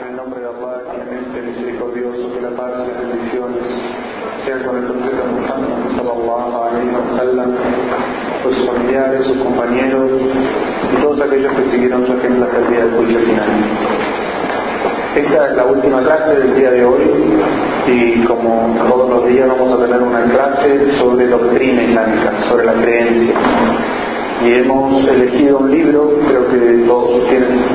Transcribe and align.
En 0.00 0.10
el 0.10 0.16
nombre 0.16 0.38
de 0.38 0.46
Allah, 0.46 0.82
clemente, 0.94 1.42
misericordioso, 1.42 2.32
que 2.32 2.40
la 2.40 2.50
paz 2.50 2.70
y 2.86 3.02
las 3.02 3.08
bendiciones 3.10 3.64
sean 4.44 4.62
con 4.62 4.76
el 4.76 4.84
profeta 4.84 5.24
Muhammad 5.26 5.96
sallallahu 5.96 6.56
alayhi 6.62 6.94
wa 6.94 7.18
sallam, 7.18 7.54
sus 8.44 8.66
familiares, 8.66 9.26
sus 9.26 9.38
compañeros 9.38 10.10
y 10.92 11.02
todos 11.02 11.20
aquellos 11.20 11.52
que 11.52 11.70
siguieron 11.72 12.06
su 12.06 12.12
ejemplo 12.12 12.44
hasta 12.44 12.58
el 12.58 12.68
día 12.68 12.84
del 12.84 12.94
juicio 12.94 13.20
final. 13.20 13.50
Esta 15.16 15.50
es 15.50 15.56
la 15.56 15.64
última 15.64 16.02
clase 16.04 16.34
del 16.36 16.54
día 16.54 16.70
de 16.70 16.84
hoy 16.84 17.04
y 17.88 18.24
como 18.24 18.76
todos 18.88 19.10
los 19.10 19.26
días 19.26 19.48
vamos 19.48 19.80
a 19.80 19.84
tener 19.84 20.00
una 20.00 20.22
clase 20.22 20.98
sobre 21.00 21.26
doctrina 21.26 21.82
islámica, 21.82 22.32
sobre 22.48 22.66
la 22.66 22.74
creencia 22.74 23.34
y 24.44 24.52
hemos 24.52 25.04
elegido 25.08 25.58
un 25.58 25.70
libro, 25.70 26.10
creo 26.26 26.48
que 26.48 26.86
todos 26.86 27.22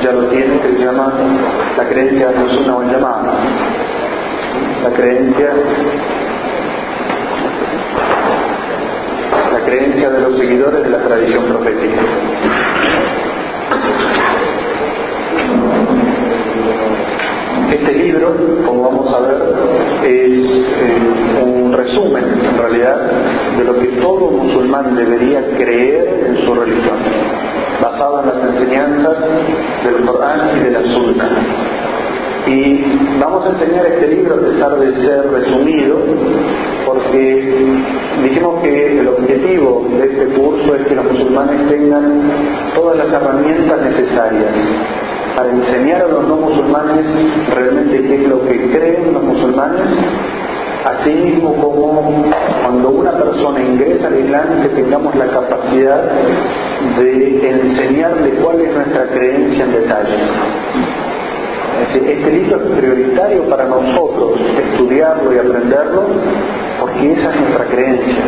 ya 0.02 0.12
lo 0.12 0.28
tienen, 0.28 0.58
que 0.60 0.68
se 0.70 0.84
llama 0.84 1.12
La 1.76 1.88
creencia 1.88 2.28
de 2.28 2.48
Sunna 2.50 2.76
wal 2.76 2.90
llamada. 2.90 3.34
La 4.82 4.90
creencia 4.90 5.52
la 9.52 9.60
creencia 9.64 10.10
de 10.10 10.20
los 10.20 10.38
seguidores 10.38 10.82
de 10.82 10.90
la 10.90 11.02
tradición 11.02 11.44
profética. 11.44 12.02
Este 17.70 17.92
libro, 17.92 18.34
como 18.66 18.82
vamos 18.82 19.14
a 19.14 19.20
ver, 19.20 19.42
es 20.04 20.50
eh, 20.50 21.42
un 21.42 21.53
resumen, 21.76 22.24
en 22.24 22.58
realidad, 22.58 22.96
de 23.56 23.64
lo 23.64 23.78
que 23.78 23.86
todo 24.00 24.30
musulmán 24.30 24.96
debería 24.96 25.46
creer 25.56 26.26
en 26.28 26.46
su 26.46 26.54
religión, 26.54 26.98
basado 27.82 28.20
en 28.20 28.26
las 28.28 28.54
enseñanzas 28.54 29.16
del 29.84 30.04
Corán 30.06 30.56
y 30.56 30.60
de 30.60 30.70
la 30.70 30.82
Sunna. 30.82 31.28
Y 32.46 32.84
vamos 33.18 33.46
a 33.46 33.50
enseñar 33.50 33.86
este 33.86 34.08
libro 34.08 34.34
a 34.34 34.40
pesar 34.40 34.78
de 34.78 35.06
ser 35.06 35.30
resumido, 35.30 35.96
porque 36.86 37.54
dijimos 38.22 38.62
que 38.62 39.00
el 39.00 39.08
objetivo 39.08 39.86
de 39.98 40.04
este 40.04 40.26
curso 40.34 40.74
es 40.74 40.86
que 40.86 40.94
los 40.94 41.10
musulmanes 41.10 41.68
tengan 41.68 42.22
todas 42.74 42.98
las 42.98 43.12
herramientas 43.12 43.80
necesarias 43.80 44.52
para 45.34 45.50
enseñar 45.50 46.02
a 46.02 46.08
los 46.08 46.28
no 46.28 46.36
musulmanes 46.36 47.06
realmente 47.54 48.02
qué 48.02 48.22
es 48.22 48.28
lo 48.28 48.44
que 48.44 48.70
creen 48.70 49.14
los 49.14 49.24
musulmanes, 49.24 49.88
así 50.84 51.10
mismo 51.10 51.54
como 51.54 52.24
cuando 52.62 52.90
una 52.90 53.12
persona 53.12 53.60
ingresa 53.60 54.06
al 54.06 54.20
Islam 54.20 54.62
que 54.62 54.68
tengamos 54.68 55.14
la 55.14 55.26
capacidad 55.26 56.02
de 56.98 57.50
enseñarle 57.50 58.30
cuál 58.42 58.60
es 58.60 58.74
nuestra 58.74 59.06
creencia 59.08 59.64
en 59.64 59.72
detalle. 59.72 60.16
Este 61.94 62.30
libro 62.30 62.56
es 62.56 62.78
prioritario 62.78 63.48
para 63.48 63.64
nosotros 63.64 64.38
estudiarlo 64.72 65.34
y 65.34 65.38
aprenderlo 65.38 66.02
porque 66.80 67.12
esa 67.12 67.30
es 67.30 67.40
nuestra 67.40 67.64
creencia, 67.66 68.22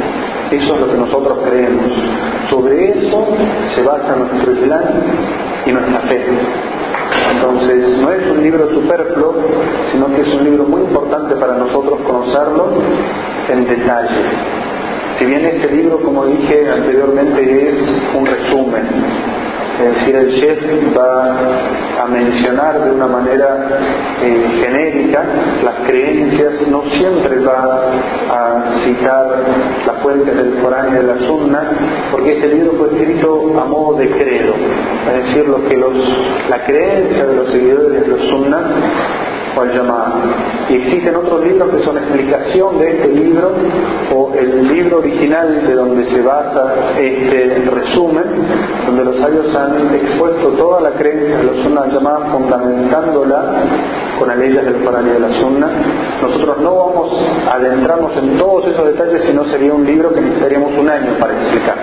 eso 0.51 0.75
es 0.75 0.81
lo 0.81 0.91
que 0.91 0.99
nosotros 0.99 1.39
creemos. 1.45 1.93
Sobre 2.51 2.91
eso 2.91 3.27
se 3.75 3.83
basa 3.83 4.17
nuestro 4.17 4.53
Islam 4.53 4.83
y 5.67 5.73
nuestra 5.73 6.01
fe. 6.03 6.25
Entonces, 7.33 7.99
no 7.99 8.13
es 8.13 8.31
un 8.31 8.43
libro 8.43 8.69
superfluo, 8.71 9.35
sino 9.93 10.07
que 10.15 10.23
es 10.23 10.35
un 10.35 10.45
libro 10.45 10.65
muy 10.65 10.83
importante 10.83 11.35
para 11.37 11.57
nosotros 11.57 11.99
conocerlo 12.07 12.69
en 13.49 13.67
detalle. 13.67 14.23
Si 15.19 15.25
bien 15.25 15.45
este 15.47 15.71
libro, 15.71 15.99
como 15.99 16.27
dije 16.27 16.71
anteriormente, 16.71 17.71
es 17.71 17.77
un 18.15 18.27
resumen, 18.27 18.83
es 19.79 19.95
decir, 19.95 20.17
el 20.17 20.41
chef 20.41 20.97
va 20.97 22.03
a 22.03 22.07
mencionar 22.07 22.83
de 22.83 22.91
una 22.93 23.07
manera 23.07 23.69
eh, 24.23 24.61
genérica 24.63 25.23
las 25.65 25.87
creencias, 25.87 26.67
no 26.69 26.83
siempre 26.91 27.41
va 27.41 27.93
a 28.31 28.65
citar 28.85 29.27
las 29.87 29.97
fuentes 30.03 30.35
del 30.35 30.55
Corán 30.63 30.89
y 30.91 30.93
de 30.93 31.03
la 31.03 31.19
Sunna, 31.27 31.71
porque 32.11 32.37
este 32.37 32.49
libro 32.49 32.73
fue 32.79 32.89
escrito 32.89 33.61
a 33.61 33.65
modo 33.65 33.99
de 33.99 34.11
credo, 34.11 34.55
es 34.55 35.27
decir, 35.27 35.49
lo 35.49 35.69
que 35.69 35.77
los, 35.77 35.95
la 36.49 36.65
creencia 36.65 37.27
de 37.27 37.35
los 37.35 37.53
seguidores 37.53 38.01
de 38.01 38.09
los 38.09 38.21
Sunna 38.29 38.61
y 40.69 40.75
existen 40.75 41.17
otros 41.17 41.43
libros 41.43 41.71
que 41.71 41.83
son 41.83 41.97
explicación 41.97 42.79
de 42.79 42.91
este 42.91 43.09
libro 43.09 43.53
o 44.15 44.35
el 44.35 44.69
libro 44.69 44.99
original 44.99 45.67
de 45.67 45.75
donde 45.75 46.05
se 46.11 46.21
basa 46.21 46.75
este 46.99 47.71
resumen, 47.71 48.25
donde 48.85 49.05
los 49.05 49.17
sabios 49.17 49.57
han 49.57 49.95
expuesto 49.95 50.49
toda 50.51 50.83
la 50.83 50.91
creencia 50.91 51.39
de 51.39 51.45
los 51.45 51.57
sunna 51.63 51.87
llamada 51.87 52.27
fundamentándola 52.33 53.53
con 54.19 54.29
las 54.29 54.37
leyes 54.37 54.63
del 54.63 54.85
Corán 54.85 55.07
de 55.07 55.21
la 55.21 55.33
sunna. 55.41 55.69
Nosotros 56.21 56.59
no 56.59 56.77
vamos 56.77 57.19
a 57.51 57.57
adentrarnos 57.57 58.15
en 58.19 58.39
todos 58.39 58.67
esos 58.67 58.87
detalles, 58.89 59.23
sino 59.27 59.45
sería 59.47 59.73
un 59.73 59.87
libro 59.87 60.13
que 60.13 60.21
necesitaríamos 60.21 60.73
un 60.77 60.91
año 60.91 61.17
para 61.19 61.33
explicar. 61.33 61.77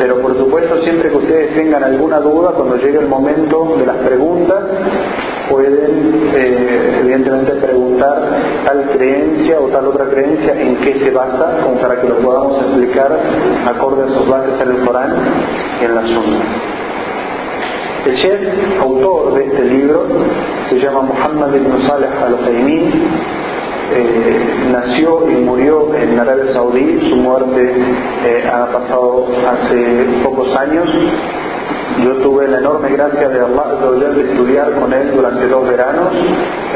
Pero 0.00 0.18
por 0.22 0.34
supuesto, 0.34 0.80
siempre 0.80 1.10
que 1.10 1.16
ustedes 1.18 1.54
tengan 1.54 1.84
alguna 1.84 2.20
duda, 2.20 2.52
cuando 2.52 2.76
llegue 2.76 3.00
el 3.00 3.08
momento 3.08 3.76
de 3.78 3.84
las 3.84 3.98
preguntas, 3.98 4.64
pueden 5.50 6.30
eh, 6.34 7.00
evidentemente 7.00 7.52
preguntar 7.56 8.22
tal 8.64 8.90
creencia 8.96 9.60
o 9.60 9.68
tal 9.68 9.88
otra 9.88 10.06
creencia 10.06 10.58
en 10.58 10.76
qué 10.76 11.00
se 11.00 11.10
basa, 11.10 11.58
como 11.62 11.78
para 11.82 12.00
que 12.00 12.08
lo 12.08 12.16
podamos 12.20 12.62
explicar 12.62 13.14
acorde 13.66 14.04
a 14.04 14.08
sus 14.16 14.26
bases 14.26 14.58
en 14.62 14.70
el 14.70 14.86
Corán 14.86 15.16
y 15.82 15.84
en 15.84 15.94
la 15.94 16.02
Sunna. 16.02 16.44
El 18.06 18.16
chef, 18.16 18.40
autor 18.80 19.34
de 19.34 19.44
este 19.44 19.64
libro, 19.64 20.06
se 20.70 20.78
llama 20.78 21.02
Muhammad 21.02 21.54
ibn 21.54 21.86
Saleh 21.86 22.08
al-Utaymin, 22.24 22.90
eh, 23.92 24.68
nació 24.70 25.30
y 25.30 25.34
murió 25.36 25.94
en 25.94 26.18
Arabia 26.18 26.52
Saudí, 26.52 27.08
su 27.08 27.16
muerte 27.16 27.72
eh, 28.24 28.50
ha 28.52 28.66
pasado 28.66 29.26
hace 29.48 30.06
pocos 30.22 30.54
años, 30.56 30.88
yo 31.98 32.14
tuve 32.22 32.48
la 32.48 32.58
enorme 32.58 32.88
gracia 32.90 33.28
de 33.28 33.40
Allah 33.40 34.08
de 34.14 34.22
estudiar 34.30 34.72
con 34.72 34.92
él 34.92 35.12
durante 35.14 35.46
dos 35.48 35.68
veranos. 35.68 36.08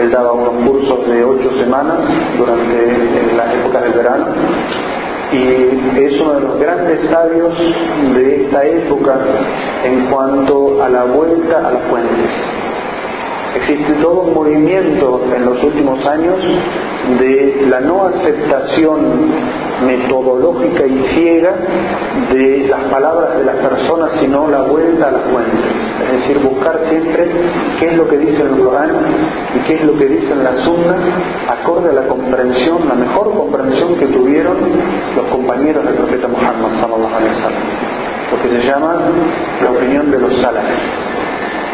Él 0.01 0.11
daba 0.11 0.33
unos 0.33 0.69
cursos 0.69 1.07
de 1.09 1.25
ocho 1.25 1.51
semanas 1.59 1.99
durante 2.37 3.35
las 3.35 3.55
épocas 3.55 3.83
del 3.85 3.93
verano. 3.93 4.27
Y 5.33 5.99
es 5.99 6.21
uno 6.21 6.35
de 6.35 6.41
los 6.41 6.61
grandes 6.61 7.11
sabios 7.11 7.55
de 8.15 8.45
esta 8.45 8.65
época 8.65 9.19
en 9.85 10.07
cuanto 10.11 10.83
a 10.83 10.89
la 10.91 11.05
vuelta 11.05 11.59
a 11.59 11.71
las 11.71 11.83
fuentes. 11.85 12.31
Existe 13.55 13.93
todo 14.03 14.23
un 14.23 14.35
movimiento 14.35 15.23
en 15.35 15.45
los 15.45 15.63
últimos 15.63 16.05
años 16.07 16.37
de 17.21 17.67
la 17.69 17.81
no 17.81 18.07
aceptación 18.07 19.33
metodológica 19.87 20.87
y 20.87 21.03
ciega 21.15 21.55
de 22.33 22.67
las 22.69 22.85
palabras 22.85 23.39
de 23.39 23.45
las 23.45 23.57
personas, 23.57 24.11
sino 24.21 24.49
la 24.49 24.63
vuelta 24.63 25.09
a 25.09 25.11
las 25.13 25.23
fuentes. 25.23 25.61
Es 26.05 26.21
decir, 26.21 26.39
buscar 26.41 26.81
siempre 26.89 27.29
qué 27.79 27.87
es 27.87 27.97
lo 27.97 28.09
que 28.09 28.19
dice 28.19 28.43
el 28.43 28.59
Corán 28.65 28.91
y 29.55 29.59
qué 29.67 29.75
es 29.75 29.85
lo 29.85 29.97
que 29.99 30.07
dice 30.07 30.33
en 30.33 30.45
la 30.45 30.57
Sunna, 30.65 30.97
acorde 31.49 31.91
a 31.91 31.93
la 31.93 32.09
comprensión, 32.09 32.89
la 32.89 32.95
mejor 32.95 33.33
comprensión 33.35 33.97
que 33.99 34.07
tuvieron 34.07 34.57
los 35.17 35.27
compañeros 35.27 35.85
del 35.85 35.95
profeta 35.95 36.29
Muhammad 36.29 36.81
sallallahu. 36.81 37.15
Lo 38.33 38.43
que 38.43 38.49
se 38.49 38.67
llama 38.67 38.97
la 39.63 39.71
opinión 39.71 40.11
de 40.11 40.19
los 40.19 40.41
salafis. 40.43 41.24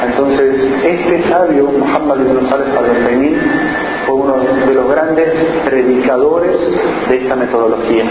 Entonces, 0.07 0.57
este 0.85 1.31
sabio, 1.31 1.67
Muhammad 1.67 2.21
ibn 2.21 2.49
Salih 2.49 2.77
al 2.77 4.07
fue 4.07 4.15
uno 4.15 4.37
de 4.39 4.75
los 4.75 4.91
grandes 4.91 5.29
predicadores 5.65 6.57
de 7.09 7.17
esta 7.17 7.37
metodología. 7.37 8.05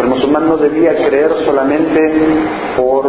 El 0.00 0.06
musulmán 0.06 0.46
no 0.46 0.56
debía 0.56 0.94
creer 0.94 1.30
solamente 1.44 2.00
por 2.76 3.04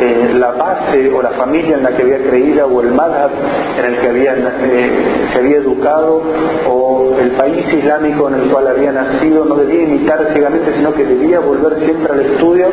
eh, 0.00 0.30
la 0.34 0.50
base 0.50 1.08
o 1.12 1.22
la 1.22 1.30
familia 1.30 1.76
en 1.76 1.84
la 1.84 1.90
que 1.90 2.02
había 2.02 2.18
creído 2.18 2.66
o 2.66 2.82
el 2.82 2.90
madhab 2.92 3.30
en 3.78 3.84
el 3.84 4.00
que 4.00 4.08
había, 4.08 4.34
eh, 4.34 4.90
se 5.32 5.38
había 5.38 5.58
educado 5.58 6.20
o 6.68 7.16
el 7.20 7.30
país 7.32 7.64
islámico 7.72 8.26
en 8.28 8.34
el 8.34 8.50
cual 8.50 8.66
había 8.66 8.90
nacido, 8.90 9.44
no 9.44 9.54
debía 9.54 9.84
imitar 9.84 10.30
ciegamente, 10.32 10.74
sino 10.74 10.92
que 10.92 11.04
debía 11.04 11.38
volver 11.38 11.78
siempre 11.84 12.12
al 12.12 12.20
estudio 12.20 12.70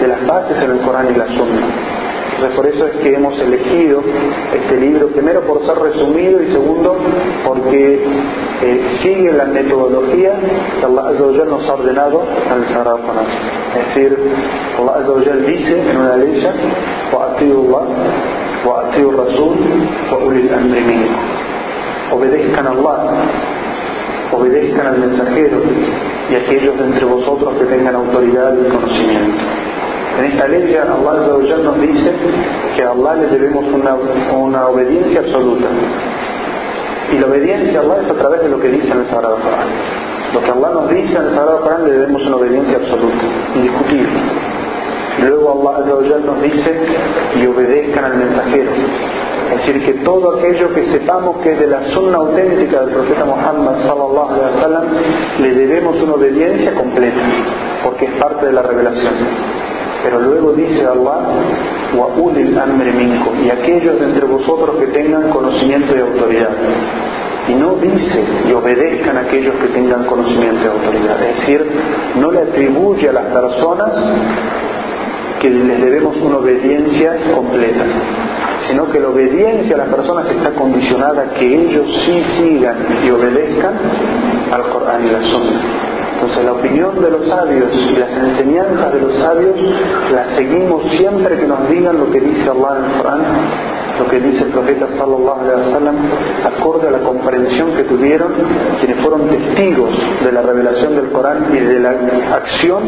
de 0.00 0.08
las 0.08 0.26
bases 0.26 0.56
en 0.62 0.70
el 0.70 0.78
Corán 0.78 1.08
y 1.14 1.18
la 1.18 1.26
Sunna. 1.26 1.99
Entonces 2.40 2.56
por 2.56 2.66
eso 2.68 2.86
es 2.86 2.96
que 3.02 3.14
hemos 3.14 3.38
elegido 3.38 4.02
este 4.54 4.76
libro, 4.78 5.08
primero 5.08 5.42
por 5.42 5.62
ser 5.66 5.76
resumido 5.76 6.42
y 6.42 6.50
segundo 6.50 6.96
porque 7.44 8.02
eh, 8.62 8.98
sigue 9.02 9.30
la 9.30 9.44
metodología 9.44 10.40
que 10.80 10.86
Allah 10.86 11.08
Azza 11.10 11.44
nos 11.44 11.68
ha 11.68 11.74
ordenado 11.74 12.22
al 12.50 12.64
Corán. 12.64 13.26
Es 13.76 13.94
decir, 13.94 14.18
Allah 14.78 14.92
Azza 15.00 15.36
dice 15.36 15.82
en 15.90 15.96
una 15.98 16.16
ley, 16.16 16.42
Obedezcan 22.10 22.66
a 22.66 22.70
Allah, 22.70 22.98
obedezcan 24.32 24.86
al 24.86 24.98
mensajero 24.98 25.60
y 26.30 26.34
aquellos 26.36 26.78
de 26.78 26.84
entre 26.84 27.04
vosotros 27.04 27.54
que 27.58 27.64
tengan 27.66 27.96
autoridad 27.96 28.54
y 28.54 28.70
conocimiento. 28.70 29.36
En 30.18 30.24
esta 30.26 30.48
ley 30.48 30.74
Allah 30.76 31.58
nos 31.62 31.80
dice 31.80 32.12
que 32.76 32.82
a 32.82 32.90
Allah 32.90 33.14
le 33.14 33.26
debemos 33.28 33.64
una, 33.72 33.94
una 34.34 34.68
obediencia 34.68 35.20
absoluta. 35.20 35.68
Y 37.12 37.18
la 37.18 37.26
obediencia 37.26 37.80
a 37.80 37.82
Allah 37.82 38.02
es 38.02 38.10
a 38.10 38.14
través 38.14 38.42
de 38.42 38.48
lo 38.48 38.60
que 38.60 38.68
dice 38.68 38.90
en 38.90 39.00
el 39.00 39.06
Sagrado 39.06 39.36
Corán. 39.36 39.68
Lo 40.34 40.40
que 40.40 40.50
Allah 40.50 40.70
nos 40.74 40.90
dice 40.90 41.16
en 41.16 41.22
el 41.22 41.34
Sagrado 41.34 41.60
Corán 41.62 41.84
le 41.84 41.92
debemos 41.92 42.22
una 42.26 42.36
obediencia 42.36 42.76
absoluta, 42.76 43.24
indiscutible. 43.54 44.20
Luego 45.22 45.70
Allah 45.70 46.18
nos 46.24 46.42
dice 46.42 46.80
y 47.40 47.46
obedezcan 47.46 48.04
al 48.04 48.16
mensajero. 48.16 48.70
Es 49.50 49.66
decir, 49.66 49.84
que 49.84 50.04
todo 50.04 50.38
aquello 50.38 50.72
que 50.72 50.86
sepamos 50.92 51.38
que 51.38 51.52
es 51.52 51.58
de 51.58 51.66
la 51.66 51.82
sunna 51.92 52.18
auténtica 52.18 52.80
del 52.80 52.94
profeta 52.94 53.24
Muhammad 53.24 53.82
sallallahu 53.82 54.32
alaihi 54.32 54.56
wasallam, 54.56 54.84
le 55.40 55.54
debemos 55.54 56.00
una 56.00 56.14
obediencia 56.14 56.72
completa, 56.74 57.20
porque 57.84 58.04
es 58.04 58.12
parte 58.12 58.46
de 58.46 58.52
la 58.52 58.62
revelación. 58.62 59.12
Pero 60.02 60.20
luego 60.20 60.52
dice 60.52 60.86
Allah, 60.86 61.20
y 63.44 63.50
aquellos 63.50 64.00
de 64.00 64.06
entre 64.06 64.26
vosotros 64.26 64.76
que 64.78 64.86
tengan 64.88 65.30
conocimiento 65.30 65.96
y 65.96 66.00
autoridad. 66.00 66.50
Y 67.48 67.54
no 67.54 67.74
dice 67.76 68.24
y 68.48 68.52
obedezcan 68.52 69.16
a 69.16 69.20
aquellos 69.20 69.54
que 69.56 69.68
tengan 69.68 70.04
conocimiento 70.04 70.64
y 70.64 70.68
autoridad. 70.68 71.22
Es 71.22 71.36
decir, 71.38 71.66
no 72.20 72.30
le 72.30 72.40
atribuye 72.40 73.08
a 73.08 73.12
las 73.12 73.24
personas 73.26 73.90
que 75.40 75.50
les 75.50 75.80
debemos 75.80 76.16
una 76.18 76.36
obediencia 76.36 77.16
completa, 77.34 77.84
sino 78.68 78.90
que 78.90 79.00
la 79.00 79.08
obediencia 79.08 79.74
a 79.74 79.78
las 79.78 79.88
personas 79.88 80.26
está 80.30 80.50
condicionada 80.52 81.22
a 81.22 81.30
que 81.34 81.46
ellos 81.46 81.86
sí 82.04 82.22
sigan 82.38 82.76
y 83.04 83.10
obedezcan 83.10 83.74
al 84.52 84.62
Corán 84.68 85.06
y 85.06 85.10
la 85.10 85.22
Sunna. 85.22 85.89
Entonces 86.20 86.44
la 86.44 86.52
opinión 86.52 87.00
de 87.00 87.10
los 87.10 87.26
sabios 87.30 87.70
y 87.72 87.96
las 87.96 88.10
enseñanzas 88.10 88.92
de 88.92 89.00
los 89.00 89.18
sabios 89.20 89.56
las 90.12 90.36
seguimos 90.36 90.82
siempre 90.98 91.38
que 91.38 91.46
nos 91.46 91.66
digan 91.70 91.98
lo 91.98 92.10
que 92.10 92.20
dice 92.20 92.50
Allah 92.50 92.76
en 92.76 92.84
el 92.84 92.96
Corán, 92.98 93.22
lo 94.00 94.08
que 94.08 94.18
dice 94.18 94.44
el 94.44 94.50
profeta 94.50 94.86
sallallahu 94.96 95.40
alaihi 95.40 95.60
wasallam, 95.68 95.96
acorde 96.44 96.88
a 96.88 96.90
la 96.90 97.00
comprensión 97.00 97.76
que 97.76 97.84
tuvieron 97.84 98.32
quienes 98.78 98.98
fueron 99.02 99.28
testigos 99.28 99.90
de 100.24 100.32
la 100.32 100.40
revelación 100.40 100.96
del 100.96 101.10
Corán 101.10 101.44
y 101.52 101.58
de 101.58 101.80
la 101.80 101.90
acción 102.34 102.82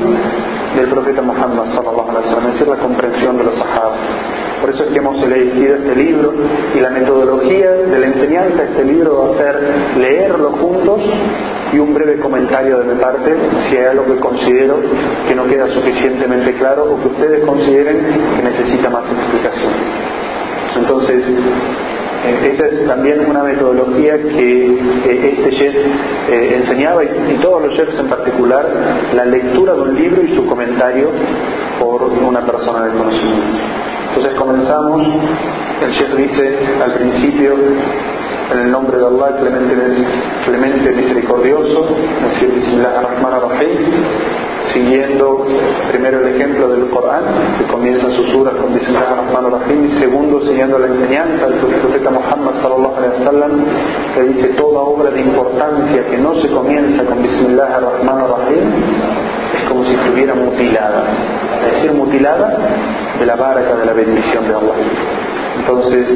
del 0.74 0.88
profeta 0.88 1.20
Muhammad 1.20 1.66
sallallahu 1.74 2.10
alaihi 2.10 2.26
wasallam, 2.28 2.46
es 2.46 2.52
decir, 2.54 2.68
la 2.68 2.76
comprensión 2.76 3.36
de 3.36 3.44
los 3.44 3.54
sahabas. 3.56 3.98
Por 4.62 4.70
eso 4.70 4.84
es 4.84 4.90
que 4.90 4.98
hemos 4.98 5.22
elegido 5.22 5.74
este 5.74 5.96
libro 5.96 6.32
y 6.74 6.80
la 6.80 6.90
metodología 6.90 7.70
de 7.72 7.98
la 7.98 8.06
enseñanza 8.06 8.62
de 8.62 8.68
este 8.70 8.84
libro 8.84 9.18
va 9.18 9.34
a 9.34 9.38
ser 9.38 9.58
leerlo 9.98 10.52
juntos 10.52 11.00
y 11.72 11.78
un 11.78 11.92
breve 11.92 12.20
comentario 12.20 12.78
de 12.78 12.94
mi 12.94 13.00
parte 13.00 13.34
si 13.68 13.76
hay 13.76 13.86
algo 13.86 14.06
que 14.06 14.20
considero 14.20 14.76
que 15.28 15.34
no 15.34 15.44
queda 15.46 15.66
suficientemente 15.74 16.54
claro 16.54 16.84
o 16.84 17.02
que 17.02 17.08
ustedes 17.08 17.44
consideren 17.44 17.98
que 18.36 18.42
necesita 18.42 18.88
más 18.88 19.04
explicación. 19.10 19.72
Entonces, 20.76 21.24
eh, 22.24 22.54
esa 22.54 22.66
es 22.66 22.86
también 22.86 23.28
una 23.28 23.42
metodología 23.42 24.16
que 24.16 24.78
este 25.04 25.50
chef 25.56 25.74
eh, 26.30 26.60
enseñaba 26.62 27.04
y, 27.04 27.38
todos 27.42 27.62
los 27.62 27.76
chefs 27.76 27.98
en 27.98 28.08
particular, 28.08 28.66
la 29.14 29.24
lectura 29.24 29.74
de 29.74 29.80
un 29.82 29.94
libro 29.94 30.22
y 30.22 30.34
su 30.36 30.46
comentario 30.46 31.10
por 31.80 32.02
una 32.04 32.46
persona 32.46 32.86
de 32.86 32.92
conocimiento. 32.92 33.58
Entonces 34.08 34.34
comenzamos, 34.38 35.06
el 35.84 35.92
chef 35.94 36.16
dice 36.16 36.58
al 36.82 36.92
principio, 36.92 37.54
en 38.52 38.58
el 38.58 38.70
nombre 38.70 38.98
de 38.98 39.06
Allah, 39.06 39.36
clemente, 39.38 39.74
clemente 40.44 40.92
misericordioso, 40.92 41.86
decir 42.34 42.52
Bismillah 42.54 42.98
ar-Rahman 42.98 43.34
ar-Rahim, 43.34 43.78
siguiendo 44.72 45.46
primero 45.90 46.20
el 46.20 46.36
ejemplo 46.36 46.68
del 46.68 46.88
Corán, 46.90 47.24
que 47.58 47.64
comienza 47.64 48.10
sus 48.10 48.26
suras 48.30 48.54
con 48.54 48.74
Bismillah 48.74 49.10
ar-Rahman 49.10 49.46
ar-Rahim, 49.46 49.86
y 49.86 50.00
segundo 50.00 50.40
siguiendo 50.40 50.78
la 50.78 50.86
enseñanza 50.86 51.46
del 51.46 51.58
profeta 51.58 52.10
Muhammad 52.10 52.62
sallallahu 52.62 52.96
alaihi 52.96 53.20
wasallam, 53.20 53.64
que 54.14 54.22
dice 54.22 54.48
toda 54.50 54.80
obra 54.80 55.10
de 55.10 55.20
importancia 55.20 56.06
que 56.06 56.18
no 56.18 56.34
se 56.40 56.48
comienza 56.48 57.04
con 57.04 57.22
Bismillah 57.22 57.76
ar-Rahman 57.76 58.18
ar-Rahim, 58.18 58.72
es 59.56 59.68
como 59.68 59.84
si 59.84 59.94
estuviera 59.94 60.34
mutilada, 60.34 61.04
es 61.66 61.74
decir, 61.74 61.92
mutilada 61.92 62.56
de 63.18 63.26
la 63.26 63.36
barca 63.36 63.74
de 63.76 63.86
la 63.86 63.92
bendición 63.92 64.48
de 64.48 64.54
Allah. 64.54 64.74
Entonces, 65.58 66.06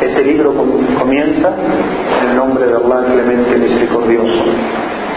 este 0.00 0.24
libro 0.24 0.54
comienza 0.98 1.52
en 2.22 2.30
el 2.30 2.36
nombre 2.36 2.66
de 2.66 2.74
Allah 2.74 3.04
clemente 3.06 3.56
misericordioso. 3.56 4.44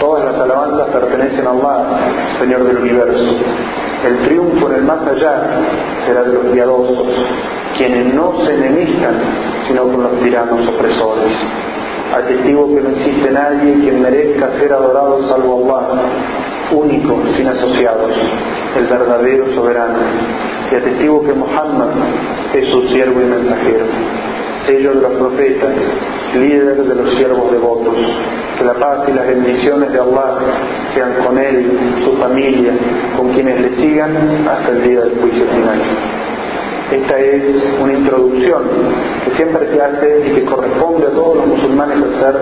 Todas 0.02 0.24
las 0.24 0.34
alabanzas 0.34 0.88
pertenecen 0.88 1.46
a 1.46 1.50
Allah, 1.50 2.36
Señor 2.40 2.64
del 2.64 2.76
universo. 2.78 3.36
El 4.04 4.18
triunfo 4.26 4.68
en 4.68 4.74
el 4.74 4.82
más 4.82 5.06
allá 5.06 5.44
será 6.04 6.24
de 6.24 6.32
los 6.32 6.46
piadosos, 6.46 7.06
quienes 7.76 8.12
no 8.12 8.34
se 8.44 8.52
enemistan, 8.52 9.14
sino 9.68 9.82
con 9.84 10.02
los 10.02 10.18
tiranos 10.18 10.66
opresores. 10.66 11.30
Atestigo 12.16 12.74
que 12.74 12.80
no 12.80 12.88
existe 12.88 13.30
nadie 13.30 13.74
quien 13.74 14.02
merezca 14.02 14.50
ser 14.58 14.72
adorado 14.72 15.28
salvo 15.28 15.72
Allah, 15.72 16.02
único, 16.72 17.22
sin 17.36 17.46
asociados, 17.46 18.10
el 18.76 18.86
verdadero 18.86 19.54
soberano. 19.54 20.00
Y 20.72 20.74
atestigo 20.74 21.22
que 21.22 21.32
Muhammad 21.32 21.90
es 22.52 22.72
su 22.72 22.88
siervo 22.88 23.20
y 23.20 23.24
mensajero, 23.26 23.84
sello 24.66 24.94
de 24.94 25.00
los 25.00 25.12
profetas, 25.12 25.70
líder 26.34 26.82
de 26.82 26.94
los 26.96 27.14
siervos 27.14 27.52
devotos. 27.52 27.94
Que 28.62 28.68
la 28.68 28.74
paz 28.74 29.08
y 29.08 29.12
las 29.12 29.26
bendiciones 29.26 29.92
de 29.92 29.98
Allah 29.98 30.38
sean 30.94 31.14
con 31.26 31.36
él, 31.36 31.66
su 32.04 32.12
familia, 32.16 32.72
con 33.16 33.32
quienes 33.32 33.60
le 33.60 33.74
sigan 33.74 34.46
hasta 34.48 34.68
el 34.70 34.84
día 34.84 35.00
del 35.00 35.18
juicio 35.18 35.44
final. 35.46 35.80
Esta 36.92 37.18
es 37.18 37.42
una 37.82 37.92
introducción 37.92 38.62
que 39.24 39.34
siempre 39.34 39.66
se 39.66 39.82
hace 39.82 40.28
y 40.28 40.34
que 40.34 40.44
corresponde 40.44 41.08
a 41.08 41.10
todos 41.10 41.38
los 41.38 41.46
musulmanes 41.48 41.98
hacer 42.04 42.36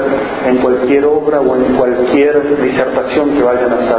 en 0.46 0.56
cualquier 0.58 1.06
obra 1.06 1.40
o 1.40 1.56
en 1.56 1.74
cualquier 1.76 2.62
disertación 2.64 3.30
que 3.30 3.42
vayan 3.42 3.72
a 3.72 3.76
hacer 3.76 3.98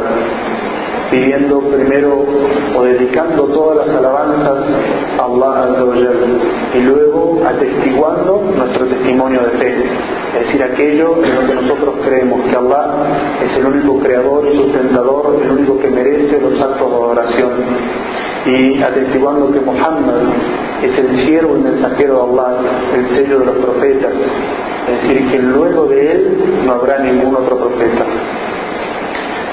pidiendo 1.12 1.60
primero 1.60 2.24
o 2.74 2.82
dedicando 2.84 3.44
todas 3.44 3.86
las 3.86 3.96
alabanzas 3.96 4.64
a 5.18 5.24
Allah 5.24 5.68
y 6.74 6.80
luego 6.80 7.42
atestiguando 7.46 8.42
nuestro 8.56 8.86
testimonio 8.86 9.42
de 9.42 9.50
fe, 9.58 9.84
es 10.34 10.46
decir, 10.46 10.62
aquello 10.62 11.22
en 11.22 11.34
lo 11.34 11.46
que 11.46 11.54
nosotros 11.54 11.94
creemos 12.06 12.40
que 12.48 12.56
Allah 12.56 12.94
es 13.44 13.56
el 13.58 13.66
único 13.66 13.98
creador 13.98 14.48
y 14.50 14.56
sustentador, 14.56 15.38
el 15.44 15.50
único 15.50 15.78
que 15.78 15.90
merece 15.90 16.40
los 16.40 16.58
actos 16.58 16.90
de 16.90 16.96
adoración. 16.96 17.50
Y 18.46 18.82
atestiguando 18.82 19.52
que 19.52 19.60
Muhammad 19.60 20.32
es 20.82 20.98
el 20.98 21.26
siervo 21.26 21.58
y 21.58 21.60
mensajero 21.60 22.14
de 22.14 22.22
Allah, 22.22 22.60
el 22.96 23.08
sello 23.10 23.38
de 23.40 23.46
los 23.46 23.56
profetas, 23.58 24.12
es 24.88 25.02
decir, 25.02 25.30
que 25.30 25.38
luego 25.38 25.86
de 25.86 26.12
él 26.12 26.38
no 26.64 26.72
habrá 26.72 26.98
ningún 27.00 27.36
otro 27.36 27.56
profeta. 27.58 28.04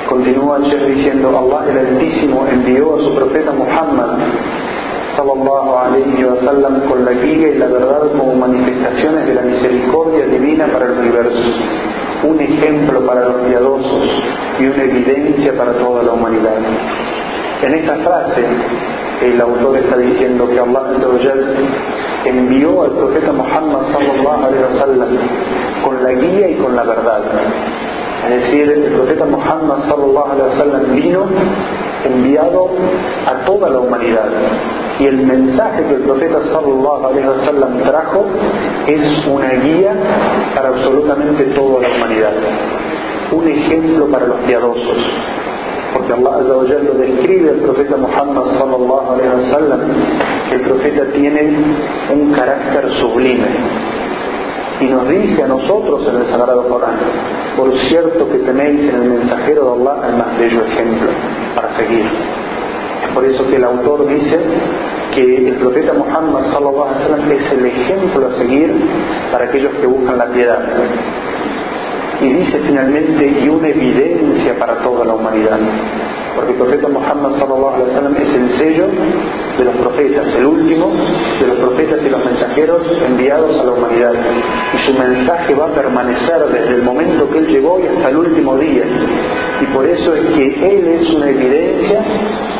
Continúa 0.10 0.58
el 0.58 0.96
diciendo, 0.96 1.30
Allah 1.30 1.70
el 1.70 1.78
Altísimo 1.78 2.44
envió 2.48 2.98
a 2.98 3.04
su 3.04 3.14
profeta 3.14 3.52
Muhammad 3.52 4.18
sallallahu 5.16 5.78
alayhi 5.78 6.24
wa 6.24 6.36
sallam 6.42 6.82
con 6.90 7.06
la 7.06 7.12
guía 7.12 7.50
y 7.50 7.58
la 7.60 7.68
verdad 7.68 8.10
como 8.18 8.34
manifestaciones 8.34 9.28
de 9.28 9.36
la 9.36 9.44
misericordia 9.44 10.26
divina 10.26 10.66
para 10.74 10.88
el 10.88 10.98
universo, 10.98 11.50
un 12.24 12.40
ejemplo 12.40 13.06
para 13.06 13.22
los 13.22 13.36
piadosos 13.50 14.10
y 14.60 14.66
una 14.66 14.84
evidencia 14.84 15.56
para 15.56 15.74
toda 15.74 16.02
la 16.02 16.14
humanidad. 16.14 16.58
En 17.62 17.74
esta 17.76 17.96
frase, 17.98 18.46
el 19.22 19.40
autor 19.40 19.78
está 19.78 19.96
diciendo 19.96 20.50
que 20.50 20.60
Allah 20.60 20.86
envió 22.26 22.84
al 22.84 22.92
profeta 22.94 23.32
Muhammad 23.32 23.82
sallallahu 23.94 24.46
alayhi 24.48 24.64
wa 24.74 24.80
sallam 24.80 25.10
con 25.84 26.04
la 26.04 26.12
guía 26.14 26.50
y 26.50 26.56
con 26.56 26.76
la 26.76 26.84
verdad 26.84 27.22
es 28.28 28.42
decir, 28.42 28.70
el 28.70 28.92
profeta 28.94 29.26
Muhammad 29.26 29.90
sallallahu 29.90 30.32
alaihi 30.32 30.50
wasallam 30.50 30.96
vino 30.96 31.26
enviado 32.06 32.70
a 33.26 33.46
toda 33.46 33.70
la 33.70 33.80
humanidad. 33.80 34.30
Y 35.00 35.06
el 35.06 35.18
mensaje 35.18 35.84
que 35.86 35.96
el 35.96 36.02
profeta 36.02 36.40
sallallahu 36.52 37.08
alaihi 37.08 37.28
wasallam 37.28 37.80
trajo 37.84 38.26
es 38.88 39.28
una 39.28 39.50
guía 39.50 39.94
para 40.54 40.70
absolutamente 40.70 41.44
toda 41.56 41.82
la 41.82 41.96
humanidad. 41.96 42.34
Un 43.32 43.48
ejemplo 43.48 44.08
para 44.08 44.28
los 44.28 44.38
piadosos. 44.48 44.98
Porque 45.94 46.14
Allah 46.14 46.42
lo 46.42 46.64
describe 47.00 47.50
al 47.50 47.58
profeta 47.58 47.98
Muhammad 47.98 48.58
sallallahu 48.58 49.14
alaihi 49.14 49.46
wasallam 49.46 49.80
que 50.50 50.56
el 50.56 50.62
profeta 50.62 51.06
tiene 51.14 51.54
un 52.14 52.32
carácter 52.34 52.92
sublime 53.00 53.48
y 54.82 54.86
nos 54.86 55.10
dice 55.10 55.44
a 55.44 55.48
nosotros 55.48 56.08
en 56.08 56.22
el 56.22 56.28
Sagrado 56.28 56.68
Corán, 56.68 56.98
por 57.58 57.78
cierto 57.80 58.30
que 58.30 58.38
tenéis 58.40 58.94
en 58.94 59.04
el 59.04 59.10
mensajero 59.10 59.66
de 59.66 59.72
Allah 59.72 60.08
el 60.08 60.18
más 60.18 60.40
bello 60.40 60.62
ejemplo 60.66 61.10
para 61.56 61.78
seguir. 61.78 62.06
Es 63.06 63.14
por 63.14 63.26
eso 63.26 63.46
que 63.48 63.56
el 63.58 63.64
autor 63.64 64.08
dice 64.08 64.40
que 65.14 65.48
el 65.50 65.56
profeta 65.56 65.94
Muhammad 65.94 66.44
es 67.32 67.52
el 67.52 67.66
ejemplo 67.66 68.28
a 68.28 68.38
seguir 68.38 68.74
para 69.32 69.46
aquellos 69.46 69.74
que 69.76 69.88
buscan 69.88 70.18
la 70.18 70.28
piedad. 70.28 70.60
Y 72.22 72.28
dice 72.28 72.60
finalmente, 72.66 73.40
y 73.44 73.50
una 73.50 73.70
evidencia 73.70 74.58
para 74.60 74.82
toda 74.82 75.06
la 75.06 75.14
humanidad. 75.14 75.60
Porque 76.36 76.52
el 76.52 76.58
profeta 76.58 76.88
Muhammad 76.88 77.32
sallallahu 77.40 77.76
alaihi 77.76 78.24
es 78.24 78.36
el 78.36 78.58
sello 78.58 78.88
de 79.58 79.66
los 79.66 79.76
profetas, 79.78 80.28
el 80.36 80.46
último 80.46 80.92
de 81.40 81.48
los 81.48 81.58
profetas 81.58 82.00
y 82.06 82.10
los 82.10 82.26
mensajeros 82.26 82.82
enviados 83.08 83.60
a 83.60 83.64
la 83.64 83.72
humanidad. 83.72 84.14
Y 84.74 84.88
su 84.88 84.94
mensaje 84.94 85.56
va 85.56 85.66
a 85.66 85.70
permanecer 85.70 86.46
desde 86.52 86.76
el 86.76 86.84
momento 86.84 87.30
que 87.30 87.40
él 87.40 87.48
llegó 87.48 87.80
y 87.80 87.88
hasta 87.88 88.10
el 88.10 88.18
último 88.18 88.58
día. 88.58 88.84
Y 89.62 89.66
por 89.74 89.86
eso 89.86 90.14
es 90.16 90.26
que 90.36 90.78
él 90.78 90.88
es 90.88 91.10
una 91.14 91.30
evidencia 91.30 92.02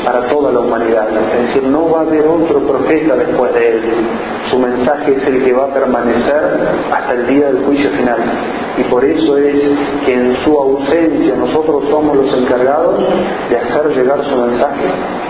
para 0.06 0.28
toda 0.28 0.52
la 0.52 0.60
humanidad. 0.62 1.08
Es 1.10 1.48
decir, 1.48 1.64
no 1.70 1.90
va 1.90 2.00
a 2.00 2.02
haber 2.02 2.26
otro 2.28 2.60
profeta 2.68 3.16
después 3.16 3.54
de 3.54 3.70
él. 3.70 3.82
Su 4.50 4.60
mensaje 4.60 5.16
es 5.16 5.28
el 5.28 5.44
que 5.44 5.54
va 5.54 5.66
a 5.66 5.74
permanecer 5.74 6.60
hasta 6.92 7.16
el 7.16 7.28
día 7.28 7.48
del 7.48 7.64
juicio 7.66 7.90
final. 7.92 8.20
Y 8.78 8.84
por 8.84 9.04
eso 9.04 9.38
es 9.38 9.56
que 10.06 10.14
en 10.14 10.38
su 10.44 10.58
ausencia 10.58 11.36
nosotros 11.36 11.86
somos 11.90 12.16
los 12.16 12.36
encargados 12.36 13.00
de 13.50 13.58
hacer 13.60 13.96
llegar 13.96 14.24
su 14.26 14.36
mensaje 14.36 14.86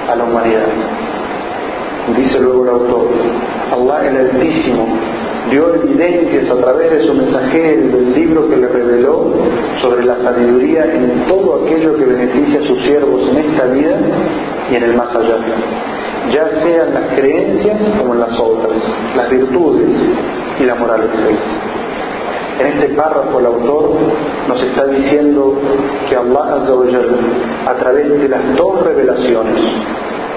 a 0.10 0.16
la 0.16 0.24
humanidad. 0.24 0.68
Dice 2.16 2.40
luego 2.40 2.64
el 2.64 2.70
autor, 2.70 3.08
Allah 3.72 4.08
el 4.08 4.18
Altísimo 4.18 4.88
dio 5.50 5.76
evidencias 5.76 6.50
a 6.50 6.56
través 6.56 6.92
de 6.92 7.08
su 7.08 7.14
mensajero 7.14 7.98
del 7.98 8.14
libro 8.14 8.50
que 8.50 8.58
le 8.58 8.68
reveló 8.68 9.34
sobre 9.82 10.06
la 10.06 10.18
sabiduría 10.20 10.86
en 10.86 11.26
todo 11.28 11.64
aquello 11.64 11.96
que 11.96 12.06
beneficia 12.06 12.60
a 12.60 12.64
sus 12.64 12.82
siervos 12.84 13.28
en 13.30 13.38
esta 13.38 13.66
vida 13.66 13.98
y 14.72 14.76
en 14.76 14.84
el 14.84 14.96
más 14.96 15.16
allá, 15.16 15.38
ya 16.32 16.50
sean 16.62 16.94
las 16.94 17.20
creencias 17.20 17.78
como 17.98 18.14
en 18.14 18.20
las 18.20 18.40
obras, 18.40 18.72
las 19.16 19.30
virtudes 19.30 19.90
y 20.60 20.64
la 20.64 20.76
moral. 20.76 21.10
En 22.60 22.68
este 22.68 22.90
párrafo 22.90 23.40
el 23.40 23.46
autor 23.46 23.92
nos 24.48 24.62
está 24.62 24.86
diciendo 24.88 25.56
que 26.10 26.16
Allah 26.16 26.56
a 27.66 27.74
través 27.76 28.22
de 28.22 28.28
las 28.28 28.56
dos 28.58 28.84
revelaciones, 28.84 29.62